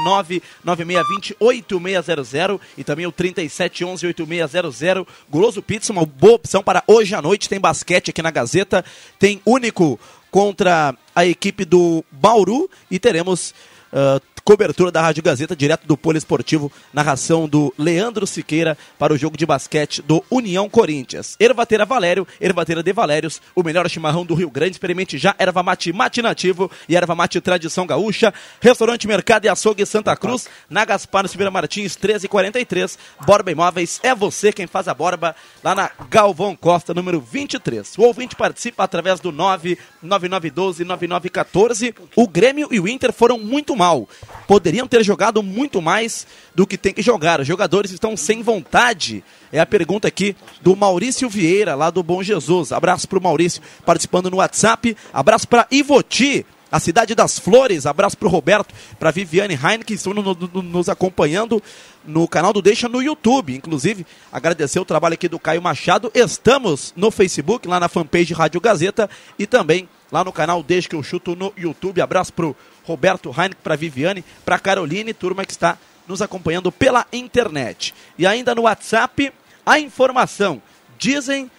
[0.65, 5.06] 99620-8600 e também o 3711-8600.
[5.30, 7.47] Goloso Pizza, uma boa opção para hoje à noite.
[7.49, 8.84] Tem basquete aqui na Gazeta,
[9.19, 9.99] tem único
[10.32, 13.54] contra a equipe do Bauru e teremos
[13.93, 19.36] Uh, cobertura da Rádio Gazeta, direto do Poliesportivo, narração do Leandro Siqueira para o jogo
[19.36, 21.36] de basquete do União Corinthians.
[21.39, 24.73] Ervateira Valério, Ervateira de Valérios, o melhor chimarrão do Rio Grande.
[24.73, 28.31] Experimente já erva mate mate nativo e erva mate tradição gaúcha.
[28.62, 32.99] Restaurante Mercado e Açougue Santa Cruz, na Gaspar Silveira Martins, 1343.
[33.25, 37.97] Borba Imóveis, é você quem faz a borba lá na Galvão Costa, número 23.
[37.97, 41.95] O ouvinte participa através do 99912-9914.
[42.15, 44.08] O Grêmio e o Inter foram muito mal
[44.48, 47.39] poderiam ter jogado muito mais do que tem que jogar.
[47.39, 49.24] Os jogadores estão sem vontade.
[49.52, 52.71] É a pergunta aqui do Maurício Vieira, lá do Bom Jesus.
[52.71, 54.95] Abraço para o Maurício participando no WhatsApp.
[55.13, 57.86] Abraço para Ivoti, a cidade das flores.
[57.86, 61.62] Abraço para o Roberto, para Viviane Heine, que estão no, no, nos acompanhando
[62.06, 63.56] no canal do Deixa no YouTube.
[63.56, 66.12] Inclusive, agradecer o trabalho aqui do Caio Machado.
[66.13, 70.95] Estamos no Facebook, lá na fanpage Rádio Gazeta e também lá no canal Deixa que
[70.95, 72.01] eu chuto no YouTube.
[72.01, 77.93] Abraço pro Roberto Heineken, para Viviane, para Caroline, turma que está nos acompanhando pela internet.
[78.17, 79.31] E ainda no WhatsApp,
[79.65, 80.61] a informação.
[80.97, 81.49] Dizem,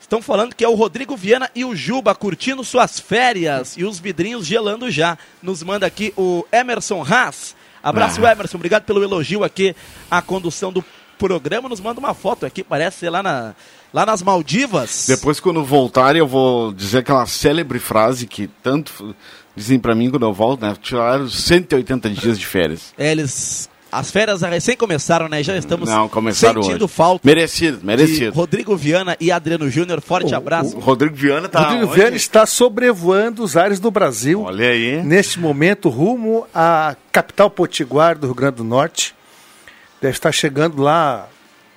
[0.00, 3.98] estão falando que é o Rodrigo Viana e o Juba curtindo suas férias e os
[3.98, 5.18] vidrinhos gelando já.
[5.42, 7.54] Nos manda aqui o Emerson Haas.
[7.82, 8.32] Abraço, ah.
[8.32, 8.56] Emerson.
[8.56, 9.76] Obrigado pelo elogio aqui
[10.10, 10.84] à condução do
[11.18, 11.68] programa.
[11.68, 13.54] Nos manda uma foto aqui, parece ser lá na
[13.92, 15.06] lá nas Maldivas.
[15.08, 19.14] Depois, quando voltarem, eu vou dizer aquela célebre frase que tanto
[19.56, 20.74] dizem para mim quando eu volto, né?
[20.80, 22.92] Tiraram 180 dias de férias.
[22.96, 25.42] É, eles As férias recém começaram, né?
[25.42, 26.94] Já estamos Não, começaram sentindo hoje.
[26.94, 28.36] falta Merecido, de merecido.
[28.36, 30.00] Rodrigo Viana e Adriano Júnior.
[30.02, 30.76] Forte abraço.
[30.76, 31.94] O Rodrigo Viana tá Rodrigo onde?
[31.94, 34.42] Viana está sobrevoando os ares do Brasil.
[34.42, 35.02] Olha aí.
[35.02, 39.14] Neste momento, rumo à capital potiguar do Rio Grande do Norte.
[40.00, 41.28] Deve estar chegando lá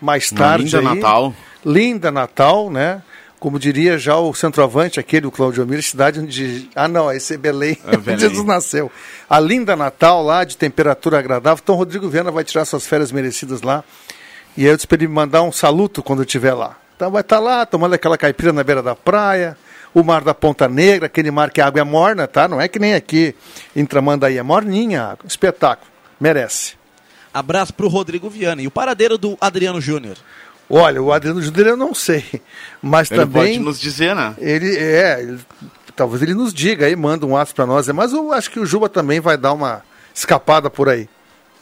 [0.01, 0.65] mais Uma tarde.
[0.65, 0.85] linda aí.
[0.95, 1.33] Natal.
[1.65, 3.01] Linda Natal, né?
[3.39, 6.69] Como diria já o centroavante, aquele, o Claudio Miro, cidade onde.
[6.75, 8.19] Ah, não, esse é Belém, É Belém.
[8.19, 8.91] Jesus nasceu.
[9.27, 11.59] A linda Natal lá, de temperatura agradável.
[11.63, 13.83] Então, Rodrigo Viana vai tirar suas férias merecidas lá.
[14.55, 16.77] E aí eu disse para ele me mandar um saluto quando eu estiver lá.
[16.95, 19.57] Então, vai estar lá, tomando aquela caipira na beira da praia,
[19.91, 22.47] o mar da Ponta Negra, aquele mar que a água é morna, tá?
[22.47, 23.33] Não é que nem aqui
[23.75, 25.25] em Tramandaí, é morninha a água.
[25.27, 25.89] Espetáculo.
[26.19, 26.75] Merece.
[27.33, 28.61] Abraço pro Rodrigo Viana.
[28.61, 30.17] E o paradeiro do Adriano Júnior.
[30.69, 32.23] Olha, o Adriano Júnior eu não sei,
[32.81, 34.33] mas Ele também pode nos dizer, né?
[34.39, 35.39] ele é, ele-
[35.95, 38.65] talvez ele nos diga aí, manda um ato para nós, mas eu acho que o
[38.65, 39.83] Juba também vai dar uma
[40.15, 41.09] escapada por aí.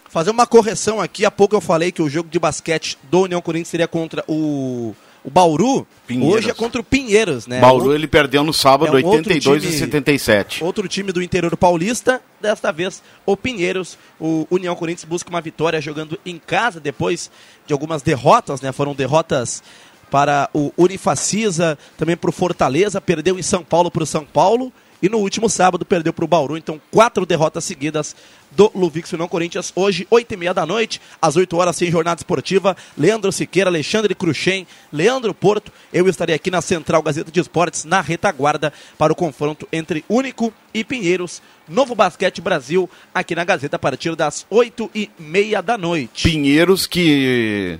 [0.09, 1.25] Fazer uma correção aqui.
[1.25, 4.95] Há pouco eu falei que o jogo de basquete do União Corinthians seria contra o,
[5.23, 5.85] o Bauru.
[6.07, 6.35] Pinheiros.
[6.37, 7.59] Hoje é contra o Pinheiros, né?
[7.59, 10.63] Bauru ele perdeu no sábado é um outro 82 time- a 77.
[10.63, 13.97] Outro time do interior paulista, desta vez o Pinheiros.
[14.19, 17.29] O União Corinthians busca uma vitória jogando em casa depois
[17.67, 18.71] de algumas derrotas, né?
[18.71, 19.61] Foram derrotas
[20.09, 24.73] para o Unifacisa, também para o Fortaleza, perdeu em São Paulo para o São Paulo
[25.01, 26.57] e no último sábado perdeu para o Bauru.
[26.57, 28.15] Então, quatro derrotas seguidas
[28.51, 29.71] do Luvix União Corinthians.
[29.75, 32.75] Hoje, oito e meia da noite, às 8 horas, sem jornada esportiva.
[32.97, 35.71] Leandro Siqueira, Alexandre Cruxem, Leandro Porto.
[35.93, 40.53] Eu estarei aqui na Central Gazeta de Esportes, na retaguarda, para o confronto entre Único
[40.73, 41.41] e Pinheiros.
[41.67, 46.29] Novo Basquete Brasil, aqui na Gazeta, a partir das oito e meia da noite.
[46.29, 47.79] Pinheiros que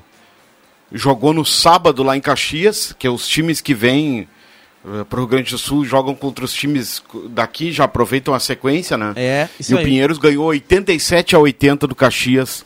[0.91, 4.27] jogou no sábado lá em Caxias, que é os times que vêm
[5.09, 8.97] para o Rio Grande do Sul jogam contra os times daqui, já aproveitam a sequência,
[8.97, 9.13] né?
[9.15, 9.83] É, isso e o aí.
[9.85, 12.65] Pinheiros ganhou 87 a 80 do Caxias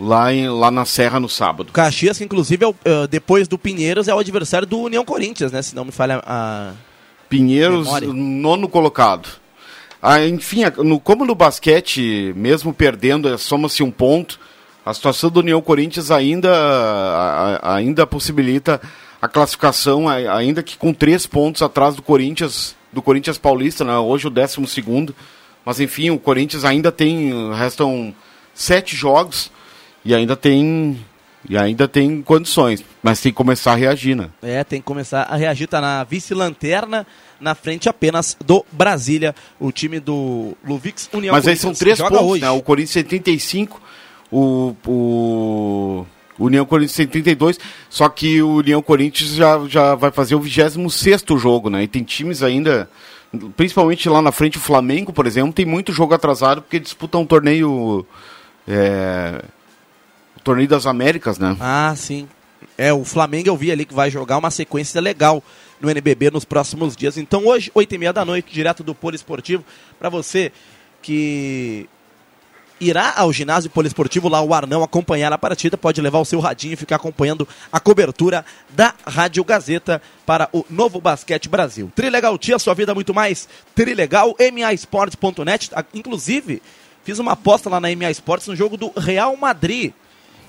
[0.00, 1.72] lá, em, lá na Serra no sábado.
[1.72, 5.52] Caxias, que inclusive, é o, eh, depois do Pinheiros, é o adversário do União Corinthians,
[5.52, 5.60] né?
[5.62, 6.72] Se não me falha a...
[7.28, 8.08] Pinheiros, Memória.
[8.12, 9.28] nono colocado.
[10.00, 14.38] Ah, enfim, no, como no basquete, mesmo perdendo, eh, soma-se um ponto,
[14.84, 18.80] a situação do União Corinthians ainda, a- ainda possibilita
[19.20, 23.96] a classificação, ainda que com três pontos atrás do Corinthians, do Corinthians Paulista, né?
[23.96, 25.14] hoje o décimo segundo.
[25.64, 28.14] Mas enfim, o Corinthians ainda tem, restam
[28.54, 29.50] sete jogos
[30.04, 31.04] e ainda tem,
[31.48, 34.30] e ainda tem condições, mas tem que começar a reagir, né?
[34.40, 37.04] É, tem que começar a reagir, tá na vice-lanterna,
[37.40, 42.20] na frente apenas do Brasília, o time do Luvix União Mas aí são três pontos,
[42.20, 42.42] hoje.
[42.42, 42.50] né?
[42.50, 43.82] O Corinthians tem 35,
[44.30, 46.06] o, o
[46.38, 51.24] União Corinthians tem 32, só que o União Corinthians já, já vai fazer o 26
[51.38, 51.82] jogo, né?
[51.82, 52.88] E tem times ainda,
[53.56, 57.26] principalmente lá na frente, o Flamengo, por exemplo, tem muito jogo atrasado porque disputa um
[57.26, 58.06] torneio.
[58.68, 59.42] É,
[60.36, 61.56] o torneio das Américas, né?
[61.60, 62.28] Ah, sim.
[62.76, 65.42] É, o Flamengo eu vi ali que vai jogar uma sequência legal
[65.80, 67.16] no NBB nos próximos dias.
[67.16, 69.64] Então hoje, 8 e meia da noite, direto do Poliesportivo,
[69.98, 70.52] para você
[71.00, 71.88] que
[72.80, 76.74] irá ao ginásio poliesportivo lá o Arnão acompanhar a partida, pode levar o seu radinho
[76.74, 81.90] e ficar acompanhando a cobertura da Rádio Gazeta para o Novo Basquete Brasil.
[81.94, 83.48] Trilegal Tia, sua vida muito mais.
[83.74, 85.70] Trilegal, maesportes.net.
[85.74, 86.62] Ah, Inclusive,
[87.04, 88.12] fiz uma aposta lá na MA
[88.46, 89.92] no jogo do Real Madrid.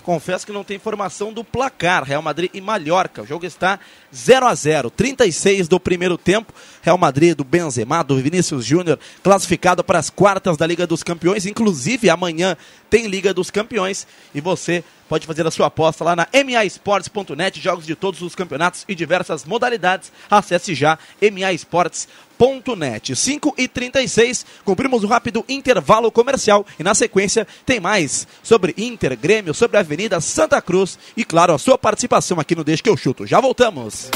[0.08, 2.02] Confesso que não tem informação do placar.
[2.02, 3.24] Real Madrid e Mallorca.
[3.24, 3.78] O jogo está
[4.16, 6.54] 0 a 0 36 do primeiro tempo.
[6.82, 11.46] Real Madrid do Benzema, do Vinícius Júnior, classificado para as quartas da Liga dos Campeões.
[11.46, 12.56] Inclusive, amanhã
[12.90, 14.08] tem Liga dos Campeões.
[14.34, 17.60] E você pode fazer a sua aposta lá na maesportes.net.
[17.60, 20.12] Jogos de todos os campeonatos e diversas modalidades.
[20.30, 23.16] Acesse já maesportes.net.
[23.16, 26.66] 5 e 36 cumprimos o rápido intervalo comercial.
[26.80, 31.00] E na sequência tem mais sobre Inter, Grêmio, sobre a Avenida Santa Cruz.
[31.16, 33.26] E claro, a sua participação aqui no Deixa que eu chuto.
[33.26, 34.10] Já voltamos.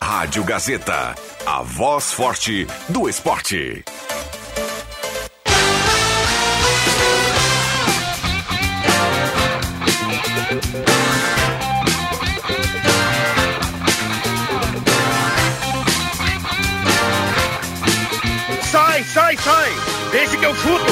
[0.00, 3.84] Rádio Gazeta, a voz forte do esporte.
[18.70, 19.70] Sai, sai, sai!
[20.12, 20.84] Deixa que eu chuto!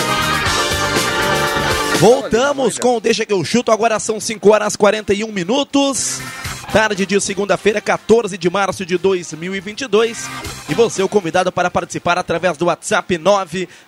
[1.99, 3.71] Voltamos com Deixa que eu chuto.
[3.71, 6.21] Agora são 5 horas 41 minutos.
[6.73, 10.29] Tarde de segunda-feira, 14 de março de 2022.
[10.69, 13.17] E você é o convidado para participar através do WhatsApp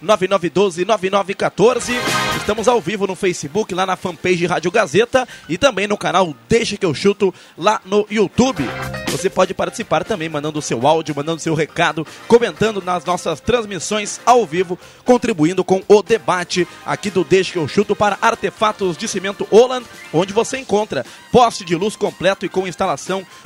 [0.03, 1.93] 999129914.
[2.37, 6.77] Estamos ao vivo no Facebook, lá na fanpage Rádio Gazeta e também no canal Deixa
[6.77, 8.64] que eu chuto lá no YouTube.
[9.11, 14.21] Você pode participar também mandando o seu áudio, mandando seu recado, comentando nas nossas transmissões
[14.25, 19.09] ao vivo, contribuindo com o debate aqui do Deixa que eu chuto para Artefatos de
[19.09, 22.69] Cimento Holland, onde você encontra poste de luz completo e com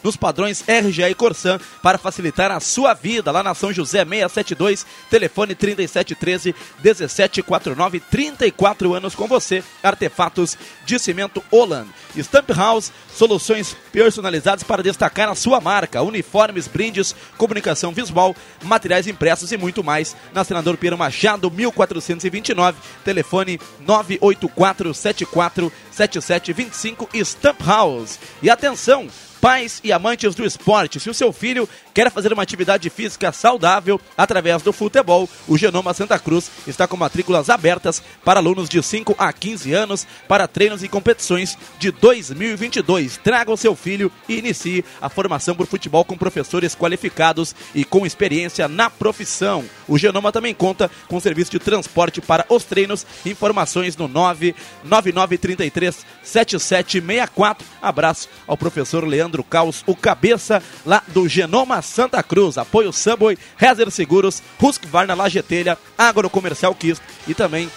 [0.02, 4.86] nos padrões RGA e Corsan para facilitar a sua vida lá na São José 672,
[5.08, 11.88] telefone 3713 1749, 34 anos com você, Artefatos de Cimento Holland.
[12.16, 19.52] Stamp House, soluções personalizadas para destacar a sua marca, uniformes, brindes, comunicação visual, materiais impressos
[19.52, 20.14] e muito mais.
[20.32, 28.18] Na Senador Piero Machado, 1429, telefone 984 74 7725 Stamp House.
[28.42, 29.08] E atenção,
[29.42, 31.00] pais e amantes do esporte.
[31.00, 35.92] Se o seu filho quer fazer uma atividade física saudável através do futebol, o Genoma
[35.92, 40.84] Santa Cruz está com matrículas abertas para alunos de 5 a 15 anos para treinos
[40.84, 43.16] e competições de 2022.
[43.16, 48.06] Traga o seu filho e inicie a formação por futebol com professores qualificados e com
[48.06, 49.64] experiência na profissão.
[49.88, 53.04] O Genoma também conta com serviço de transporte para os treinos.
[53.26, 57.66] Informações no 99933 7764.
[57.82, 62.58] Abraço ao professor Leandro Leandro Caos, o cabeça lá do Genoma Santa Cruz.
[62.58, 67.70] Apoio Subway, Rezer Seguros, Husqvarna Lagetelha, Agrocomercial Kiss e também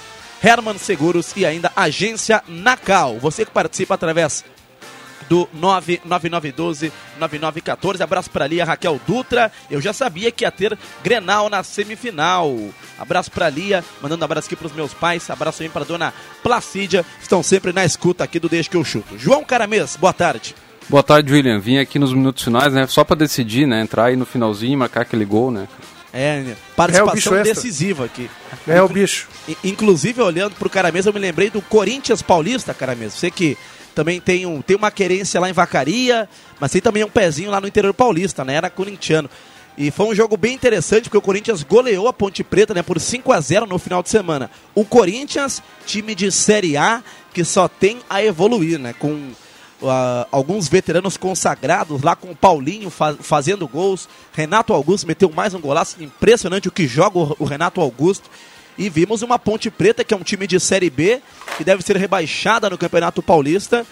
[0.44, 3.18] Herman Seguros e ainda Agência Nacal.
[3.20, 4.44] Você que participa através
[5.30, 8.02] do 99912-9914.
[8.02, 9.52] Abraço para ali, a Raquel Dutra.
[9.72, 12.56] Eu já sabia que ia ter Grenal na semifinal.
[13.00, 15.30] Abraço para Lia, mandando abraço aqui para os meus pais.
[15.30, 16.14] Abraço também para dona
[16.44, 19.18] Placídia, estão sempre na escuta aqui do Deixa que eu chuto.
[19.18, 20.54] João Caramês, boa tarde.
[20.88, 21.60] Boa tarde, William.
[21.60, 22.86] Vim aqui nos minutos finais, né?
[22.88, 23.82] Só para decidir, né?
[23.82, 25.68] Entrar aí no finalzinho e marcar aquele gol, né?
[26.14, 28.30] É, participação é decisiva aqui.
[28.68, 29.28] É o bicho.
[29.64, 33.14] Inclusive, olhando pro Caramês, eu me lembrei do Corinthians Paulista, Caramês.
[33.14, 33.58] Você que
[33.94, 37.60] também tem, um, tem uma querência lá em Vacaria, mas tem também um pezinho lá
[37.60, 38.54] no interior paulista, né?
[38.54, 39.30] Era corintiano.
[39.78, 43.00] E foi um jogo bem interessante, porque o Corinthians goleou a Ponte Preta né, por
[43.00, 44.50] 5 a 0 no final de semana.
[44.74, 48.94] O Corinthians, time de Série A, que só tem a evoluir, né?
[48.98, 49.32] Com
[49.82, 54.08] Uh, alguns veteranos consagrados lá com o Paulinho fa fazendo gols.
[54.34, 56.02] Renato Augusto meteu mais um golaço.
[56.02, 58.30] Impressionante o que joga o, o, Renato Augusto.
[58.78, 61.22] E vimos uma Ponte Preta, que é um time de Série B,
[61.58, 63.86] que deve ser rebaixada no Campeonato Paulista.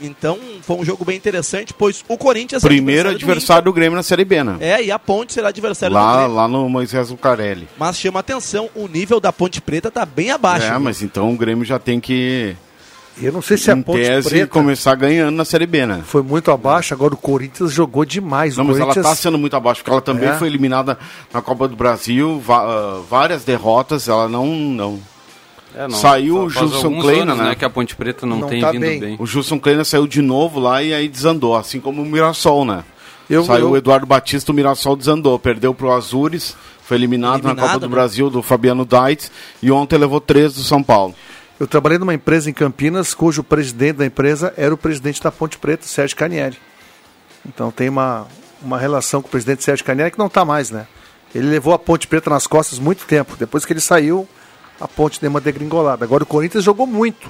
[0.00, 2.62] Então foi um jogo bem interessante, pois o Corinthians.
[2.62, 4.56] É Primeiro é adversário, adversário do, do, Grêmio na Série B, né?
[4.60, 6.36] É, e a Ponte será adversário lá, do Grêmio.
[6.36, 7.68] Lá no Moisés Lucarelli.
[7.78, 10.66] Mas chama atenção, o nível da Ponte Preta tá bem abaixo.
[10.66, 10.80] É, viu?
[10.80, 12.56] mas então o Grêmio já tem que
[13.22, 16.02] eu não sei se a Ponte tese, Preta começar ganhando na Série B, né?
[16.04, 18.56] Foi muito abaixo, agora o Corinthians jogou demais.
[18.56, 19.04] Não, o mas Corinthians...
[19.04, 20.34] ela está sendo muito abaixo, porque ela também é.
[20.34, 20.98] foi eliminada
[21.32, 22.42] na Copa do Brasil,
[23.08, 24.46] várias derrotas, ela não...
[24.46, 25.00] não...
[25.76, 27.44] É, não, saiu o Gilson Kleina, né?
[27.46, 27.54] né?
[27.56, 29.00] Que a Ponte Preta não, não tem tá vindo bem.
[29.00, 29.16] bem.
[29.18, 32.84] O Gilson Kleina saiu de novo lá e aí desandou, assim como o Mirassol, né?
[33.28, 33.70] Eu, saiu eu...
[33.70, 37.88] o Eduardo Batista, o Mirassol desandou, perdeu pro Azures, foi eliminado, eliminado na Copa do
[37.88, 37.92] né?
[37.92, 41.14] Brasil do Fabiano Daitz e ontem levou três do São Paulo.
[41.58, 45.56] Eu trabalhei numa empresa em Campinas, cujo presidente da empresa era o presidente da Ponte
[45.56, 46.58] Preta, Sérgio Canieri.
[47.46, 48.26] Então tem uma,
[48.60, 50.86] uma relação com o presidente Sérgio Canieri que não está mais, né?
[51.32, 53.36] Ele levou a Ponte Preta nas costas muito tempo.
[53.36, 54.28] Depois que ele saiu,
[54.80, 56.04] a Ponte deu uma degringolada.
[56.04, 57.28] Agora o Corinthians jogou muito.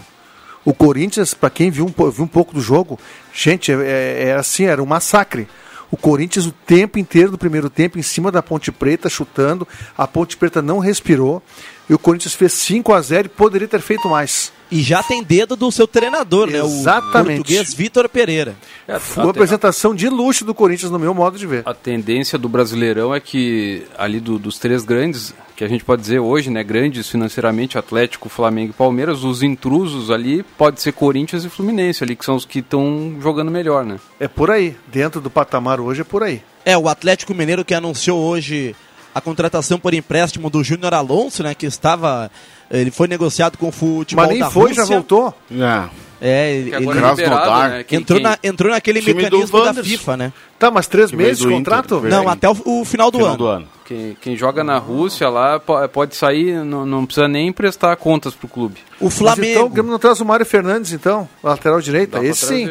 [0.64, 2.98] O Corinthians, para quem viu um, viu um pouco do jogo,
[3.32, 5.46] gente, é, é, é assim, era um massacre.
[5.94, 9.66] O Corinthians o tempo inteiro do primeiro tempo em cima da Ponte Preta, chutando.
[9.96, 11.40] A Ponte Preta não respirou.
[11.88, 14.52] E o Corinthians fez 5 a 0 e poderia ter feito mais.
[14.72, 17.14] E já tem dedo do seu treinador, Exatamente.
[17.14, 17.20] né?
[17.20, 18.56] O português Vitor Pereira.
[18.88, 21.62] É, Foi uma apresentação de luxo do Corinthians, no meu modo de ver.
[21.64, 26.02] A tendência do Brasileirão é que, ali do, dos três grandes, que a gente pode
[26.02, 26.62] dizer hoje, né?
[26.64, 32.16] Grandes financeiramente, Atlético, Flamengo e Palmeiras, os intrusos ali pode ser Corinthians e Fluminense ali,
[32.16, 33.98] que são os que estão jogando melhor, né?
[34.18, 34.76] É por aí.
[34.88, 36.42] Dentro do patamar hoje é por aí.
[36.64, 38.74] É, o Atlético Mineiro que anunciou hoje
[39.14, 42.30] a contratação por empréstimo do Júnior Alonso, né, que estava
[42.70, 44.84] ele foi negociado com o futebol Mas nem da foi, Rússia.
[44.84, 45.34] já voltou?
[45.52, 45.88] É.
[46.26, 47.84] É, ele, ele liberado, né?
[47.84, 48.22] quem, entrou, quem...
[48.22, 50.32] Na, entrou naquele mecanismo da FIFA, né?
[50.58, 51.98] Tá, mas três meses de contrato?
[51.98, 53.36] Inter, não, até o, o final, do, final ano.
[53.36, 53.68] do ano.
[53.84, 58.48] Quem, quem, joga na Rússia lá pode sair, não, não precisa nem prestar contas pro
[58.48, 58.80] clube.
[58.98, 59.42] O Flamengo.
[59.42, 62.24] Mas então o Grêmio não traz o Mário Fernandes, então, lateral direita?
[62.24, 62.70] Esse sim.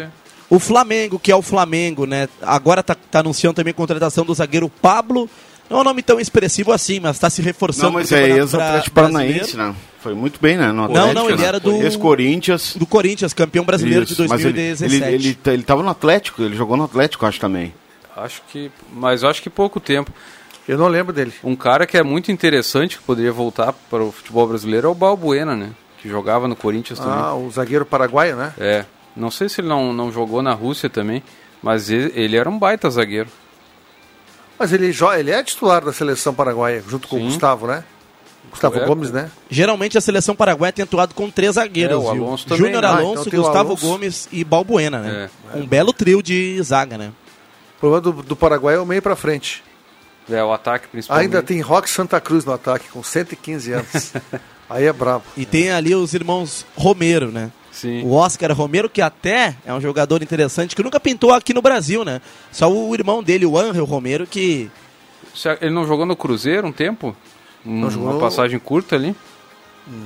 [0.50, 2.28] O Flamengo, que é o Flamengo, né?
[2.42, 5.30] Agora tá, tá anunciando também a contratação do zagueiro Pablo
[5.74, 7.88] não é um nome tão expressivo assim, mas está se reforçando.
[7.88, 9.76] Não, mas é ex-Atlético Paranaense, né?
[10.00, 10.72] Foi muito bem, né?
[10.72, 11.48] No Atlético, não, não, ele né?
[11.48, 11.72] era do.
[11.82, 12.76] Ex-Corinthians.
[12.76, 14.82] Do Corinthians, campeão brasileiro Isso, de 2017.
[14.82, 17.74] Mas ele, ele, ele, no Atlético, ele jogou no Atlético, acho também.
[18.16, 18.72] Acho que.
[18.92, 20.12] Mas acho que pouco tempo.
[20.68, 21.34] Eu não lembro dele.
[21.44, 24.96] Um cara que é muito interessante, que poderia voltar para o futebol brasileiro, é o
[24.96, 25.72] Balbuena, né?
[26.02, 27.20] Que jogava no Corinthians ah, também.
[27.20, 28.54] Ah, o zagueiro paraguaio, né?
[28.60, 28.86] É.
[29.16, 31.24] Não sei se ele não, não jogou na Rússia também.
[31.62, 33.30] Mas ele, ele era um baita zagueiro.
[34.64, 37.24] Mas ele, ele é titular da seleção paraguaia, junto com Sim.
[37.24, 37.84] o Gustavo, né?
[38.50, 39.30] Gustavo É, Gomes, né?
[39.50, 42.02] Geralmente a seleção paraguaia tem atuado com três zagueiros.
[42.02, 42.38] É, o viu?
[42.56, 42.86] Júnior?
[42.86, 43.86] Ah, Alonso, então Gustavo Alonso.
[43.86, 45.30] Gomes e Balbuena, né?
[45.54, 45.58] É.
[45.58, 47.12] Um belo trio de zaga, né?
[47.76, 49.62] O problema do, do Paraguai é o meio pra frente.
[50.30, 51.26] É, o ataque principalmente.
[51.26, 54.14] Ainda tem Rock Santa Cruz no ataque, com 115 anos.
[54.70, 55.26] Aí é brabo.
[55.36, 57.52] E tem ali os irmãos Romero, né?
[57.74, 58.04] Sim.
[58.06, 62.06] O Oscar Romero, que até é um jogador interessante, que nunca pintou aqui no Brasil,
[62.06, 62.22] né?
[62.52, 64.70] Só o irmão dele, o Angel Romero, que
[65.60, 67.16] Ele não jogou no Cruzeiro um tempo?
[67.66, 69.16] Jogou Uma no- passagem curta ali?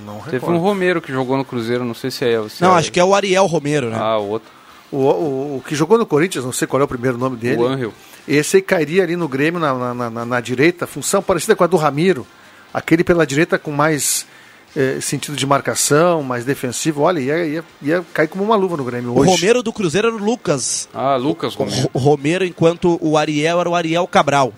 [0.06, 0.56] Não Teve recordo.
[0.56, 2.42] um Romero que jogou no Cruzeiro, não sei se é.
[2.50, 2.80] Se Não, é...
[2.80, 3.98] acho que é o Ariel Romero, né?
[4.00, 4.50] Ah, o outro.
[4.90, 7.62] O, o, o que jogou no Corinthians, não sei qual é o primeiro nome dele.
[7.62, 7.94] O Angel.
[8.28, 11.68] Esse aí cairia ali no Grêmio, na, na- na- na direita, função parecida com a
[11.68, 12.26] do Ramiro.
[12.74, 14.26] Aquele pela direita com mais
[14.78, 17.02] eh, sentido de marcação, mais defensivo.
[17.02, 19.32] Olha, ia, ia, ia cair como uma luva no Grêmio o hoje.
[19.32, 21.90] Romero do Cruzeiro era o Lucas Ah, Lucas o Romero.
[21.94, 24.54] Ro- Romero, enquanto o Ariel era o Ariel Cabral.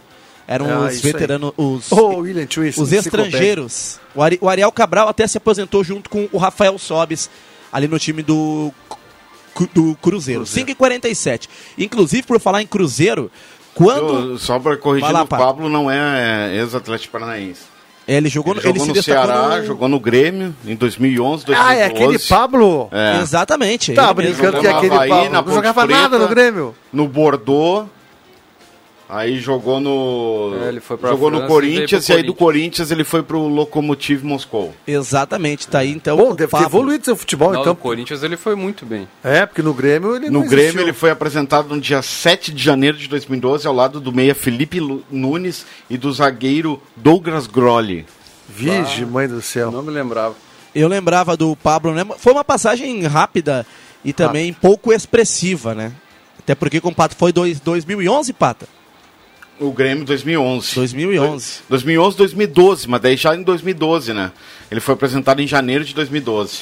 [0.47, 1.13] Eram Ah, os isso aí.
[1.13, 3.99] veteranos, os, Ô, William Twist, os estrangeiros.
[4.15, 7.29] O, Ari- o Ariel Cabral até se aposentou junto com o Rafael Sobes,
[7.71, 8.71] ali no time do,
[9.73, 10.45] do Cruzeiro.
[10.47, 11.47] 5 e 47
[11.77, 13.31] Inclusive, por falar em Cruzeiro,
[13.75, 15.27] quando Eu- só para corrigir, lá, o.
[15.27, 17.61] Pablo não é ex-Atlético Paranaense.
[18.17, 21.55] Ele jogou, Ele no- jogou se no Ceará, no- jogou no Grêmio em 2011, 2012.
[21.57, 22.87] Ah, é aquele Pablo?
[22.91, 23.19] É.
[23.21, 23.93] Exatamente.
[23.93, 25.29] Tá ele brincando que é aquele Havaí, Pablo.
[25.31, 26.01] Não jogava Preta.
[26.01, 26.75] nada no Grêmio.
[26.91, 27.87] No Bordeaux.
[29.11, 30.55] Aí jogou no.
[30.63, 32.91] É, ele foi pra jogou no França e Corinthians e aí do Corinthians.
[32.91, 34.71] Ele foi pro Lokomotiv Moscou.
[34.85, 36.15] Exatamente, tá aí então.
[36.15, 37.73] Bom, o deve ter evoluído seu futebol, Não, então.
[37.73, 39.07] no Corinthians ele foi muito bem.
[39.23, 40.81] É, porque no Grêmio ele No não Grêmio existiu.
[40.83, 44.79] ele foi apresentado no dia 7 de janeiro de 2012 ao lado do meia Felipe
[45.09, 48.05] Nunes e do zagueiro Douglas Grolli.
[48.47, 49.71] Vige, mãe do céu.
[49.71, 50.35] Não me lembrava.
[50.75, 52.05] Eu lembrava do Pablo, né?
[52.19, 53.65] Foi uma passagem rápida
[54.05, 55.91] e também pouco expressiva, né?
[56.37, 58.67] Até porque com o Pato foi dois, 2011, Pata.
[59.59, 60.75] O Grêmio 2011.
[60.75, 61.59] 2011.
[61.67, 64.31] 2011, 2012, mas daí já em 2012, né?
[64.71, 66.61] Ele foi apresentado em janeiro de 2012.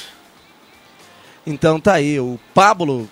[1.46, 3.08] Então tá aí, o Pablo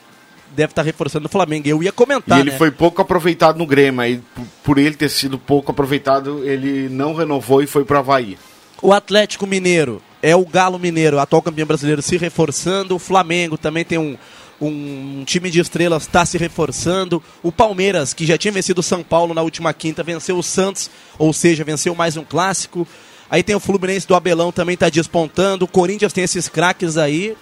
[0.54, 1.68] deve estar reforçando o Flamengo.
[1.68, 2.58] Eu ia comentar, e ele né?
[2.58, 4.00] foi pouco aproveitado no Grêmio.
[4.00, 4.20] Aí,
[4.64, 8.36] por ele ter sido pouco aproveitado, ele não renovou e foi pro Havaí.
[8.82, 12.94] O Atlético Mineiro é o Galo Mineiro, atual campeão brasileiro, se reforçando.
[12.94, 14.16] O Flamengo também tem um,
[14.60, 17.22] um time de estrelas, está se reforçando.
[17.42, 20.90] O Palmeiras, que já tinha vencido o São Paulo na última quinta, venceu o Santos,
[21.18, 22.86] ou seja, venceu mais um clássico.
[23.30, 25.64] Aí tem o Fluminense do Abelão também está despontando.
[25.64, 27.36] O Corinthians tem esses craques aí.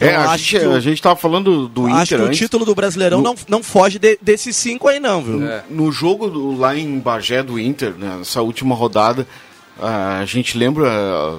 [0.00, 2.24] É, Eu a acho gente, que o- a gente tava falando do Acho Inter que
[2.24, 2.38] o antes.
[2.38, 5.46] título do Brasileirão No- não, não foge de- desses cinco aí, não, viu?
[5.46, 5.62] É.
[5.70, 9.26] No jogo do- lá em Bagé do Inter, né, nessa última rodada,
[9.80, 11.38] a gente lembra,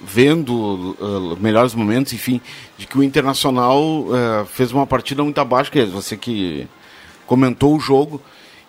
[0.00, 2.40] vendo ah, melhores momentos, enfim,
[2.76, 6.66] de que o Internacional ah, fez uma partida muito abaixo, que é você que
[7.26, 8.20] comentou o jogo,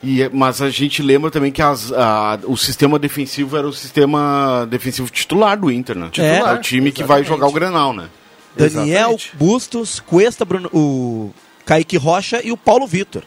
[0.01, 3.73] e, é- mas a gente lembra também que as- a- o sistema defensivo era o
[3.73, 6.09] sistema defensivo titular do Inter, né?
[6.17, 7.27] É, é o time que vai exatamente.
[7.27, 8.09] jogar o Grenal, né?
[8.55, 9.32] Daniel Exatamente.
[9.38, 11.32] Bustos, Cuesta, Bruno, o
[11.65, 13.23] Kaique Rocha e o Paulo Vitor.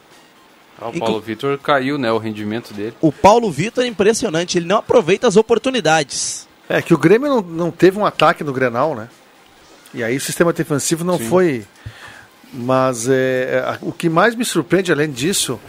[0.80, 2.10] Ah, o Inclu- Paulo Vitor caiu, né?
[2.10, 2.92] O rendimento dele.
[3.00, 6.48] O Paulo Vitor é impressionante, ele não aproveita as oportunidades.
[6.78, 9.08] É que o Grêmio não, não teve um ataque no Grenal, né?
[9.92, 11.66] E aí o sistema defensivo não foi.
[12.52, 15.60] Mas é, a- o que mais me surpreende, além disso,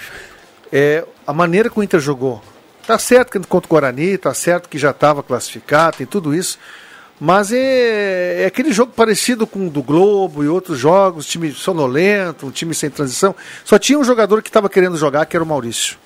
[0.72, 2.42] é a maneira que o Inter jogou.
[2.86, 6.58] Tá certo que contra o Guarani, tá certo que já estava classificado, tem tudo isso.
[7.20, 12.46] Mas é, é aquele jogo parecido com o do Globo e outros jogos, time sonolento,
[12.48, 13.34] um time sem transição.
[13.64, 15.98] Só tinha um jogador que estava querendo jogar, que era o Maurício.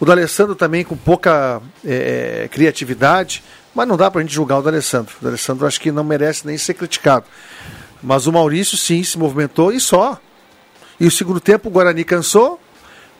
[0.00, 3.42] O D'Alessandro também com pouca é, criatividade,
[3.76, 5.14] mas não dá pra gente julgar o D'Alessandro.
[5.20, 7.26] O D'Alessandro acho que não merece nem ser criticado.
[8.02, 10.18] Mas o Maurício sim se movimentou e só.
[10.98, 12.58] E o segundo tempo o Guarani cansou,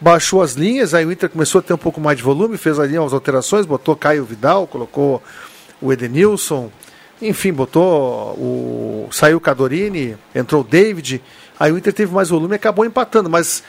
[0.01, 2.79] baixou as linhas, aí o Inter começou a ter um pouco mais de volume, fez
[2.79, 5.23] ali umas alterações, botou Caio Vidal, colocou
[5.79, 6.71] o Edenilson,
[7.21, 9.09] enfim, botou o.
[9.13, 11.23] saiu o Cadorini, entrou o David,
[11.61, 13.63] aí o Inter teve mais volume e acabou empatando, mas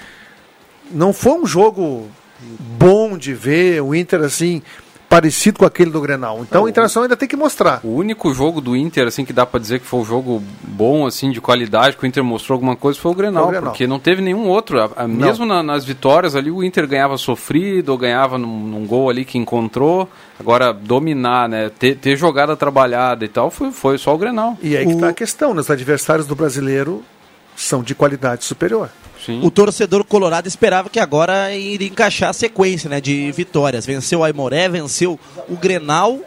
[0.89, 2.07] não foi um jogo
[2.39, 4.61] bom de ver, o Inter assim,
[5.09, 6.39] parecido com aquele do Grenal.
[6.41, 7.79] Então o Internacional ainda tem que mostrar.
[7.83, 11.05] O único jogo do Inter, assim, que dá pra dizer que foi um jogo bom,
[11.07, 13.71] assim, de qualidade, que o Inter mostrou alguma coisa, foi o Grenal, Foi o Grenal.
[13.71, 14.81] porque não teve nenhum outro.
[14.81, 18.85] A- a- mesmo na- nas vitórias ali, o Inter ganhava sofrido, ou ganhava num, num
[18.85, 20.09] gol ali que encontrou.
[20.39, 24.57] Agora, dominar, né, ter, ter jogada trabalhada e tal, foi, foi só o Grenal.
[24.61, 25.61] E aí que O- tá a questão, né?
[25.61, 27.03] os adversários do brasileiro
[27.55, 28.89] são de qualidade superior.
[29.25, 29.39] Sim.
[29.43, 33.85] O torcedor colorado esperava que agora iria encaixar a sequência né, de vitórias.
[33.85, 36.19] Venceu o Aimoré, venceu o Grenal.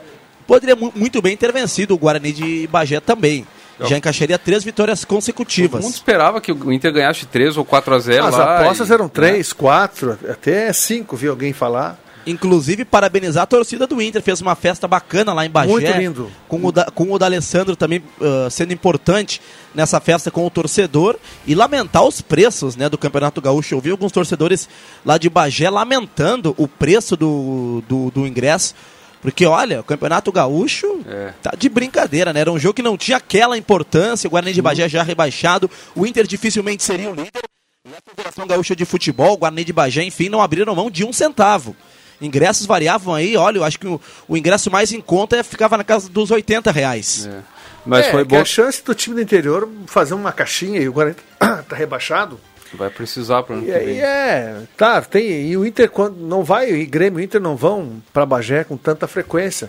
[0.46, 3.46] Poderia mu- muito bem ter vencido o Guarani de Bagé também.
[3.82, 5.82] Já encaixaria três vitórias Todo consecutivas.
[5.82, 8.60] mundo esperava que o Inter ganhasse 3 ou 4 a 0 As lá.
[8.60, 11.98] apostas e- eram três, quatro, até cinco, vi alguém falar.
[12.26, 14.22] Inclusive, parabenizar a torcida do Inter.
[14.22, 15.70] Fez uma festa bacana lá em Bagé.
[15.70, 16.30] Muito lindo.
[16.48, 19.40] Com o, da, com o D'Alessandro também ah, sendo importante
[19.74, 21.16] nessa festa com o torcedor.
[21.46, 23.74] E lamentar os preços né, do Campeonato Gaúcho.
[23.74, 24.68] Eu vi alguns torcedores
[25.04, 28.74] lá de Bagé lamentando o preço do, do, do ingresso.
[29.22, 31.34] Porque, olha, o Campeonato Gaúcho É.
[31.42, 32.40] tá de brincadeira, né?
[32.40, 34.26] Era um jogo que não tinha aquela importância.
[34.26, 35.70] O Guarani de Bagé já rebaixado.
[35.94, 37.42] O Inter dificilmente seria o líder.
[37.86, 41.04] E a Federação Gaúcha de Futebol, o Guarani de Bagé, enfim, não abriram mão de
[41.04, 41.74] um centavo.
[42.20, 45.76] Ingressos variavam aí, olha, eu acho que o, o ingresso mais em conta é- ficava
[45.76, 47.26] na casa dos 80 reais.
[47.26, 47.38] É.
[47.86, 48.38] Mas é, foi bom.
[48.38, 51.16] a chance do time do interior fazer uma caixinha e o Guarani
[51.68, 52.38] tá rebaixado.
[52.74, 54.00] Vai precisar para ano E que vem.
[54.00, 58.00] é, tá, tem, e o Inter quando não vai, e Grêmio e Inter não vão
[58.12, 59.68] para Bagé com tanta frequência.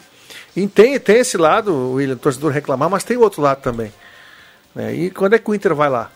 [0.55, 3.91] E tem, tem esse lado, William, o torcedor reclamar, mas tem o outro lado também.
[4.75, 4.93] né?
[4.93, 6.11] E quando é que o Inter vai lá?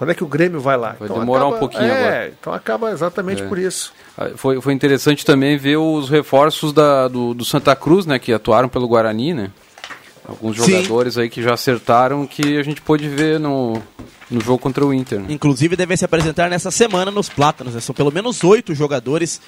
[0.00, 0.96] Quando é que o Grêmio vai lá?
[0.98, 2.32] Vai demorar um pouquinho é, agora.
[2.40, 3.46] Então acaba exatamente É.
[3.46, 3.92] por isso.
[4.16, 8.18] Ah, Foi, foi interessante também ver os reforços da, do, do Santa Cruz, né?
[8.18, 9.50] Que atuaram pelo Guarani, né?
[10.26, 10.72] Alguns Sim.
[10.76, 13.74] jogadores aí que já acertaram que a gente pôde ver no,
[14.30, 15.20] no jogo contra o Inter.
[15.20, 15.26] Né?
[15.28, 17.74] Inclusive devem se apresentar nessa semana nos Plátanos.
[17.74, 17.80] né?
[17.82, 19.38] São pelo menos oito jogadores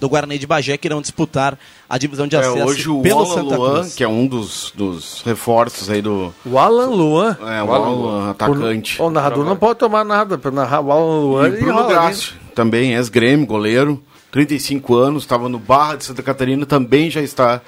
[0.00, 1.56] do Guarani de Bagé que irão disputar
[1.88, 3.94] a divisão de É, acesso hoje o pelo Alan Santa Luan, Cruz.
[3.94, 6.34] que é um dos, dos reforços aí do.
[6.44, 8.30] O Alan Luan, É, o O Alan Alan Luan.
[8.30, 9.00] atacante.
[9.00, 11.48] o, o narrador não pode tomar nada para narrar o Alan Luan.
[11.48, 16.22] E o Bruno rola Graça, também, ex-grêmio, goleiro, 35 anos, estava no Barra de Santa
[16.22, 17.60] Catarina, também já está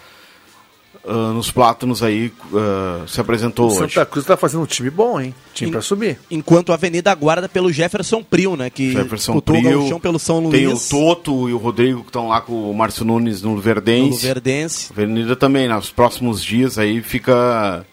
[1.06, 3.94] ah, nos plátanos aí, ah, se apresentou O hoje.
[3.94, 5.34] Santa Cruz tá fazendo um time bom, hein?
[5.54, 6.18] Time para subir.
[6.30, 8.70] Enquanto a Avenida aguarda pelo Jefferson Prio, né?
[8.70, 10.52] Que Jefferson Prio, gauchão pelo São Luís.
[10.52, 13.56] tem o Toto e o Rodrigo que estão lá com o Márcio Nunes no no
[13.56, 14.26] Luverdense.
[14.26, 14.92] Verdense.
[14.92, 17.84] Avenida também, nos próximos dias aí fica.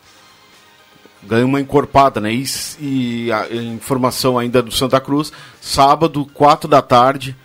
[1.23, 2.33] ganha uma encorpada, né?
[2.33, 2.45] E,
[2.79, 7.35] e a, a informação ainda do Santa Cruz, sábado, 4 da tarde,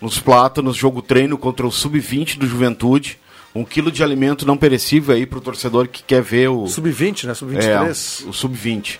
[0.00, 3.21] nos Plátanos, jogo treino contra o Sub-20 do Juventude.
[3.54, 6.66] Um quilo de alimento não perecível aí pro torcedor que quer ver o.
[6.66, 7.32] Sub-20, né?
[7.32, 8.28] É, Sub-23.
[8.28, 8.98] o Sub-20.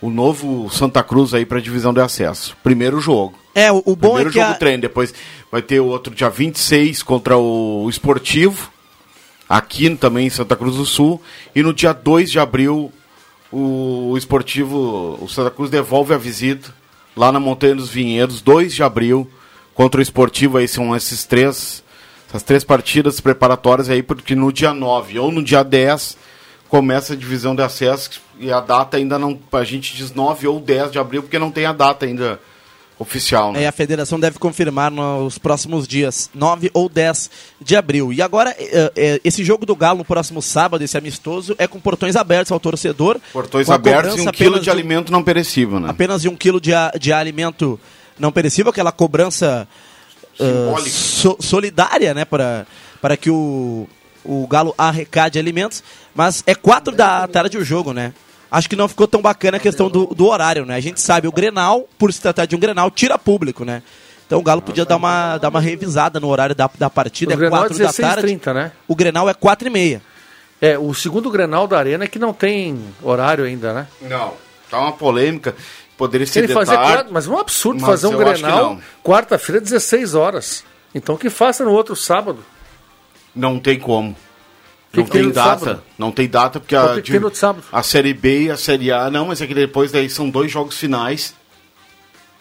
[0.00, 2.56] O novo Santa Cruz aí pra divisão de acesso.
[2.62, 3.38] Primeiro jogo.
[3.54, 5.14] É, o, o bom Primeiro é que jogo a, treino, depois
[5.50, 8.72] vai ter o outro dia 26 contra o Esportivo,
[9.48, 11.20] aqui também em Santa Cruz do Sul,
[11.54, 12.90] e no dia 2 de abril
[13.52, 16.74] o, o Esportivo, o Santa Cruz devolve a visita
[17.14, 19.30] lá na Montanha dos Vinhedos, 2 de abril
[19.74, 21.84] contra o Esportivo, aí são esses três
[22.32, 26.16] essas três partidas preparatórias aí, porque no dia 9 ou no dia 10
[26.66, 30.58] começa a divisão de acesso e a data ainda não, a gente diz 9 ou
[30.58, 32.40] 10 de abril, porque não tem a data ainda
[32.98, 33.64] oficial, né?
[33.64, 37.30] É, a federação deve confirmar nos próximos dias, 9 ou 10
[37.60, 38.12] de abril.
[38.14, 41.78] E agora, é, é, esse jogo do Galo no próximo sábado, esse amistoso, é com
[41.78, 43.20] portões abertos ao torcedor.
[43.32, 45.90] Portões abertos e um quilo apenas de alimento não perecível, né?
[45.90, 47.78] Apenas de um quilo de, de alimento
[48.18, 49.68] não perecível, aquela cobrança
[50.40, 52.66] ah, so- solidária, né, para,
[53.00, 53.88] para que o,
[54.24, 55.82] o Galo arrecade alimentos.
[56.14, 58.12] Mas é quatro da tarde o jogo, né?
[58.50, 60.74] Acho que não ficou tão bacana a questão do, do horário, né?
[60.74, 63.82] A gente sabe, o Grenal, por se tratar de um Grenal, tira público, né?
[64.26, 67.34] Então o Galo podia dar uma, dar uma revisada no horário da, da partida, O
[67.34, 68.26] é Grenal é quatro da tarde.
[68.26, 68.72] 16h30, né?
[68.86, 70.02] O Grenal é quatro e meia.
[70.60, 73.86] É, o segundo Grenal da Arena é que não tem horário ainda, né?
[74.02, 74.34] Não.
[74.70, 75.54] Tá uma polêmica.
[75.96, 76.92] Poderia ser Querem de fazer tarde.
[76.92, 80.64] quatro, mas é um absurdo mas fazer um Grenal quarta-feira, 16 horas.
[80.94, 82.44] Então que faça no outro sábado.
[83.34, 84.16] Não tem como.
[84.92, 85.58] Que não que tem data.
[85.60, 85.82] sábado?
[85.98, 87.64] Não tem data, porque a, que tem no sábado?
[87.72, 89.10] a Série B e a Série A.
[89.10, 91.34] Não, mas é que depois daí são dois jogos finais.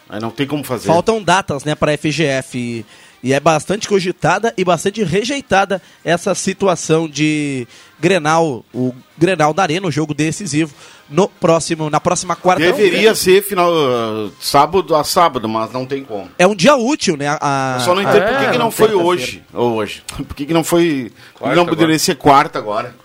[0.09, 0.87] Aí não tem como fazer.
[0.87, 2.57] Faltam datas, né, para a FGF.
[2.57, 2.85] E,
[3.23, 7.65] e é bastante cogitada e bastante rejeitada essa situação de
[8.01, 10.73] Grenal, o Grenal da Arena, o jogo decisivo,
[11.07, 12.75] no próximo, na próxima quarta-feira.
[12.75, 16.27] Deveria ser final uh, sábado a sábado, mas não tem como.
[16.39, 17.37] É um dia útil, né?
[17.39, 19.43] A, Eu só não entendo é, por que, que não não foi hoje.
[19.53, 20.03] Ou hoje.
[20.27, 21.11] Por que, que não foi.
[21.35, 21.99] Quarta não poderia agora.
[21.99, 22.95] ser quarta agora?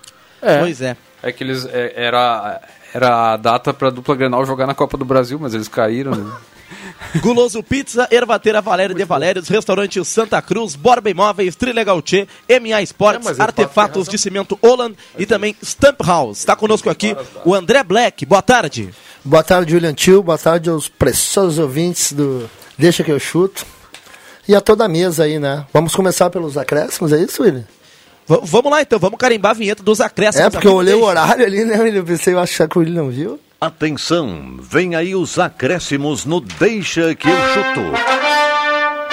[0.40, 0.58] É.
[0.60, 0.96] Pois é.
[1.22, 1.66] É que eles.
[1.66, 2.60] é, era,
[2.94, 6.32] era a data pra dupla Grenal jogar na Copa do Brasil, mas eles caíram, né?
[7.20, 12.82] Guloso Pizza, Ervateira Valério de Valérios, Restaurante Santa Cruz, Borba Imóveis, Trilegal Tchê, MA É,
[12.82, 16.38] Esportes, pode ter Artefatos de Cimento Holland e também Stamp House.
[16.38, 18.24] Está conosco aqui o André Black.
[18.26, 18.90] Boa tarde.
[19.24, 20.22] Boa tarde, Julian Tio.
[20.22, 22.48] Boa tarde aos preciosos ouvintes do
[22.78, 23.64] Deixa que eu chuto.
[24.48, 25.66] E a toda a mesa aí, né?
[25.72, 27.64] Vamos começar pelos acréscimos, é isso, William?
[28.28, 30.46] V- vamos lá então, vamos carimbar a vinheta dos acréscimos.
[30.46, 31.98] É, porque eu olhei o horário ali, né, William?
[32.00, 33.40] Eu pensei, eu acho que o William não viu.
[33.58, 37.80] Atenção, vem aí os acréscimos no Deixa que eu chuto.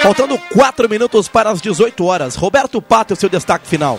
[0.00, 2.34] Faltando 4 minutos para as 18 horas.
[2.36, 3.98] Roberto Pato, seu destaque final.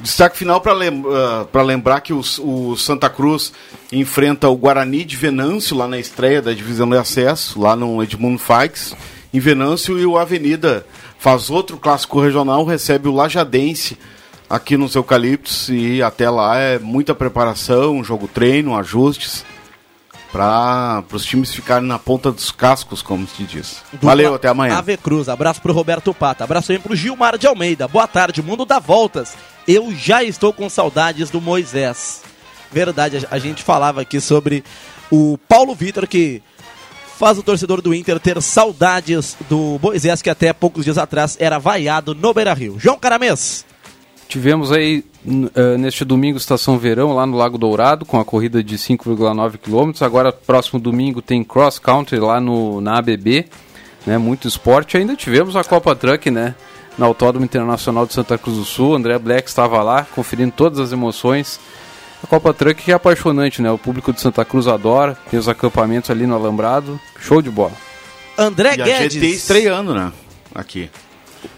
[0.00, 3.52] Destaque final para lem uh, lembrar que o, o, Santa Cruz
[3.92, 8.40] enfrenta o Guarani de Venâncio lá na estreia da divisão de acesso, lá no Edmundo
[8.40, 8.96] Faix,
[9.32, 10.84] em Venâncio, e o Avenida
[11.20, 13.96] faz outro clássico regional, recebe o Lajadense
[14.50, 19.44] aqui nos Eucaliptos e até lá é muita preparação, jogo treino, ajustes
[20.32, 23.82] para os times ficarem na ponta dos cascos, como se diz.
[23.92, 24.78] Dupla Valeu, até amanhã.
[24.78, 27.86] Ave Cruz, abraço pro Roberto Pata, abraço também pro Gilmar de Almeida.
[27.86, 29.34] Boa tarde, mundo dá voltas.
[29.68, 32.22] Eu já estou com saudades do Moisés.
[32.72, 34.64] Verdade, a gente falava aqui sobre
[35.10, 36.42] o Paulo Vitor que
[37.18, 41.58] faz o torcedor do Inter ter saudades do Moisés que até poucos dias atrás era
[41.58, 42.78] vaiado no Beira-Rio.
[42.80, 43.66] João Caramês.
[44.32, 48.78] Tivemos aí uh, neste domingo Estação Verão lá no Lago Dourado com a corrida de
[48.78, 49.92] 5,9 km.
[50.02, 53.44] Agora próximo domingo tem cross country lá no na ABB,
[54.06, 54.16] né?
[54.16, 54.96] Muito esporte.
[54.96, 56.54] Ainda tivemos a Copa Truck, né?
[56.96, 58.94] Na Autódromo Internacional de Santa Cruz do Sul.
[58.94, 61.60] André Black estava lá conferindo todas as emoções.
[62.24, 63.70] A Copa Truck que é apaixonante, né?
[63.70, 65.14] O público de Santa Cruz adora.
[65.30, 66.98] Tem os acampamentos ali no Alambrado.
[67.20, 67.72] Show de bola.
[68.38, 68.94] André e Guedes.
[68.98, 70.10] A GT estreando, né?
[70.54, 70.88] Aqui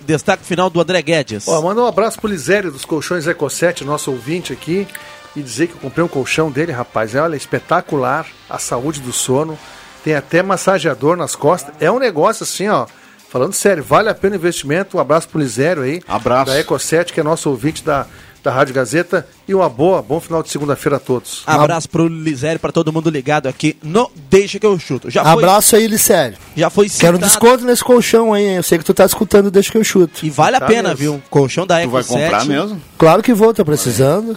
[0.05, 1.49] destaque final do André Guedes.
[1.49, 4.87] Ó, manda um abraço pro Lisério dos Colchões Eco7, nosso ouvinte aqui,
[5.35, 7.15] e dizer que eu comprei um colchão dele, rapaz.
[7.15, 9.59] É, olha, espetacular, a saúde do sono,
[10.05, 11.75] tem até massageador nas costas.
[11.81, 12.87] É um negócio assim, ó.
[13.29, 14.97] Falando sério, vale a pena o investimento.
[14.97, 16.01] Um abraço pro Lisério aí.
[16.07, 16.53] Abraço.
[16.53, 18.07] Da Eco7, que é nosso ouvinte da,
[18.45, 19.27] da Rádio Gazeta.
[19.49, 21.43] E uma boa, bom final de segunda-feira a todos.
[21.47, 25.11] Abraço pro Lisério, para todo mundo ligado aqui no Deixa que eu chuto.
[25.11, 25.81] Já Abraço foi...
[25.81, 26.37] aí, Lisério.
[26.55, 27.15] Já foi citado...
[27.15, 29.85] Quero um desconto nesse colchão aí, eu sei que tu tá escutando Deixa que eu
[29.85, 30.25] chuto.
[30.25, 30.97] E vale a tá pena, mesmo.
[30.97, 31.23] viu?
[31.31, 32.81] Colchão da Eco Tu vai comprar mesmo?
[32.99, 34.37] Claro que vou, tô precisando.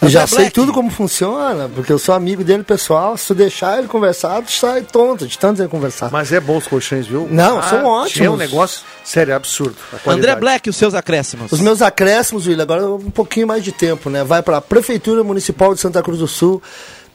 [0.00, 3.16] Eu já sei tudo como funciona, porque eu sou amigo dele pessoal.
[3.16, 6.10] Se tu deixar ele conversar, tu sai tonto de tanto ele conversar.
[6.10, 7.26] Mas é bom os colchões, viu?
[7.30, 8.26] Não, ah, são ótimos.
[8.26, 9.76] É um negócio sério, é absurdo.
[10.06, 11.52] André Black, os seus acréscimos.
[11.52, 14.22] Os meus acréscimos, William, agora um pouquinho mais de tempo, né?
[14.22, 16.62] Vai para a Prefeitura Municipal de Santa Cruz do Sul.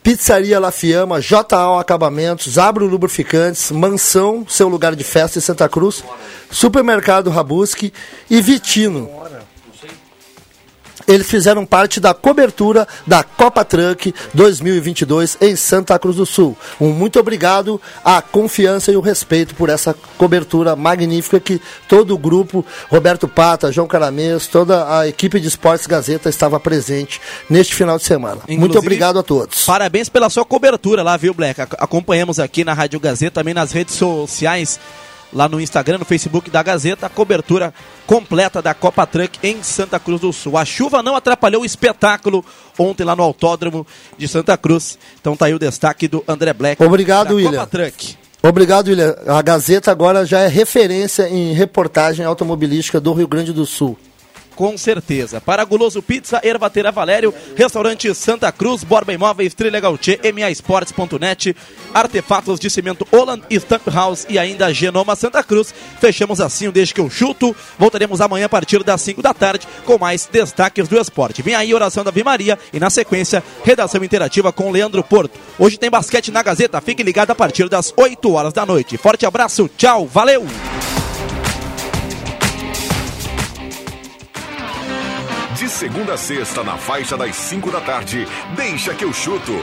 [0.03, 6.03] Pizzaria La Fiamma, JA Acabamentos, Abro Lubrificantes, Mansão, seu lugar de festa em Santa Cruz,
[6.49, 7.93] Supermercado Rabuski
[8.27, 9.07] e Vitino.
[11.07, 16.57] Eles fizeram parte da cobertura da Copa Truck 2022 em Santa Cruz do Sul.
[16.79, 22.17] Um muito obrigado à confiança e o respeito por essa cobertura magnífica que todo o
[22.17, 27.97] grupo, Roberto Pata, João Caramês, toda a equipe de Esportes Gazeta estava presente neste final
[27.97, 28.37] de semana.
[28.43, 29.65] Inclusive, muito obrigado a todos.
[29.65, 31.61] Parabéns pela sua cobertura lá, viu, Black?
[31.61, 34.79] Acompanhamos aqui na Rádio Gazeta, também nas redes sociais
[35.33, 37.73] lá no Instagram, no Facebook da Gazeta, a cobertura
[38.05, 40.57] completa da Copa Truck em Santa Cruz do Sul.
[40.57, 42.43] A chuva não atrapalhou o espetáculo
[42.77, 43.85] ontem lá no Autódromo
[44.17, 44.97] de Santa Cruz.
[45.19, 46.83] Então tá aí o destaque do André Black.
[46.83, 47.51] Obrigado, William.
[47.51, 48.17] Copa Truck.
[48.43, 49.15] Obrigado, William.
[49.27, 53.97] A Gazeta agora já é referência em reportagem automobilística do Rio Grande do Sul
[54.61, 55.41] com certeza.
[55.41, 61.55] Para Guloso Pizza, Ervatera Valério, Restaurante Santa Cruz, Borba Imóveis, Trilegal T, MAsports.net,
[61.91, 65.73] Artefatos de Cimento Holland, Stamp House e ainda Genoma Santa Cruz.
[65.99, 67.55] Fechamos assim o Desde que eu chuto.
[67.79, 71.41] Voltaremos amanhã a partir das 5 da tarde com mais destaques do esporte.
[71.41, 75.39] Vem aí oração da Vimaria e na sequência, redação interativa com Leandro Porto.
[75.57, 78.95] Hoje tem basquete na Gazeta, fique ligado a partir das 8 horas da noite.
[78.95, 80.45] Forte abraço, tchau, valeu!
[85.61, 89.61] De segunda a sexta, na faixa das 5 da tarde, deixa que eu chuto.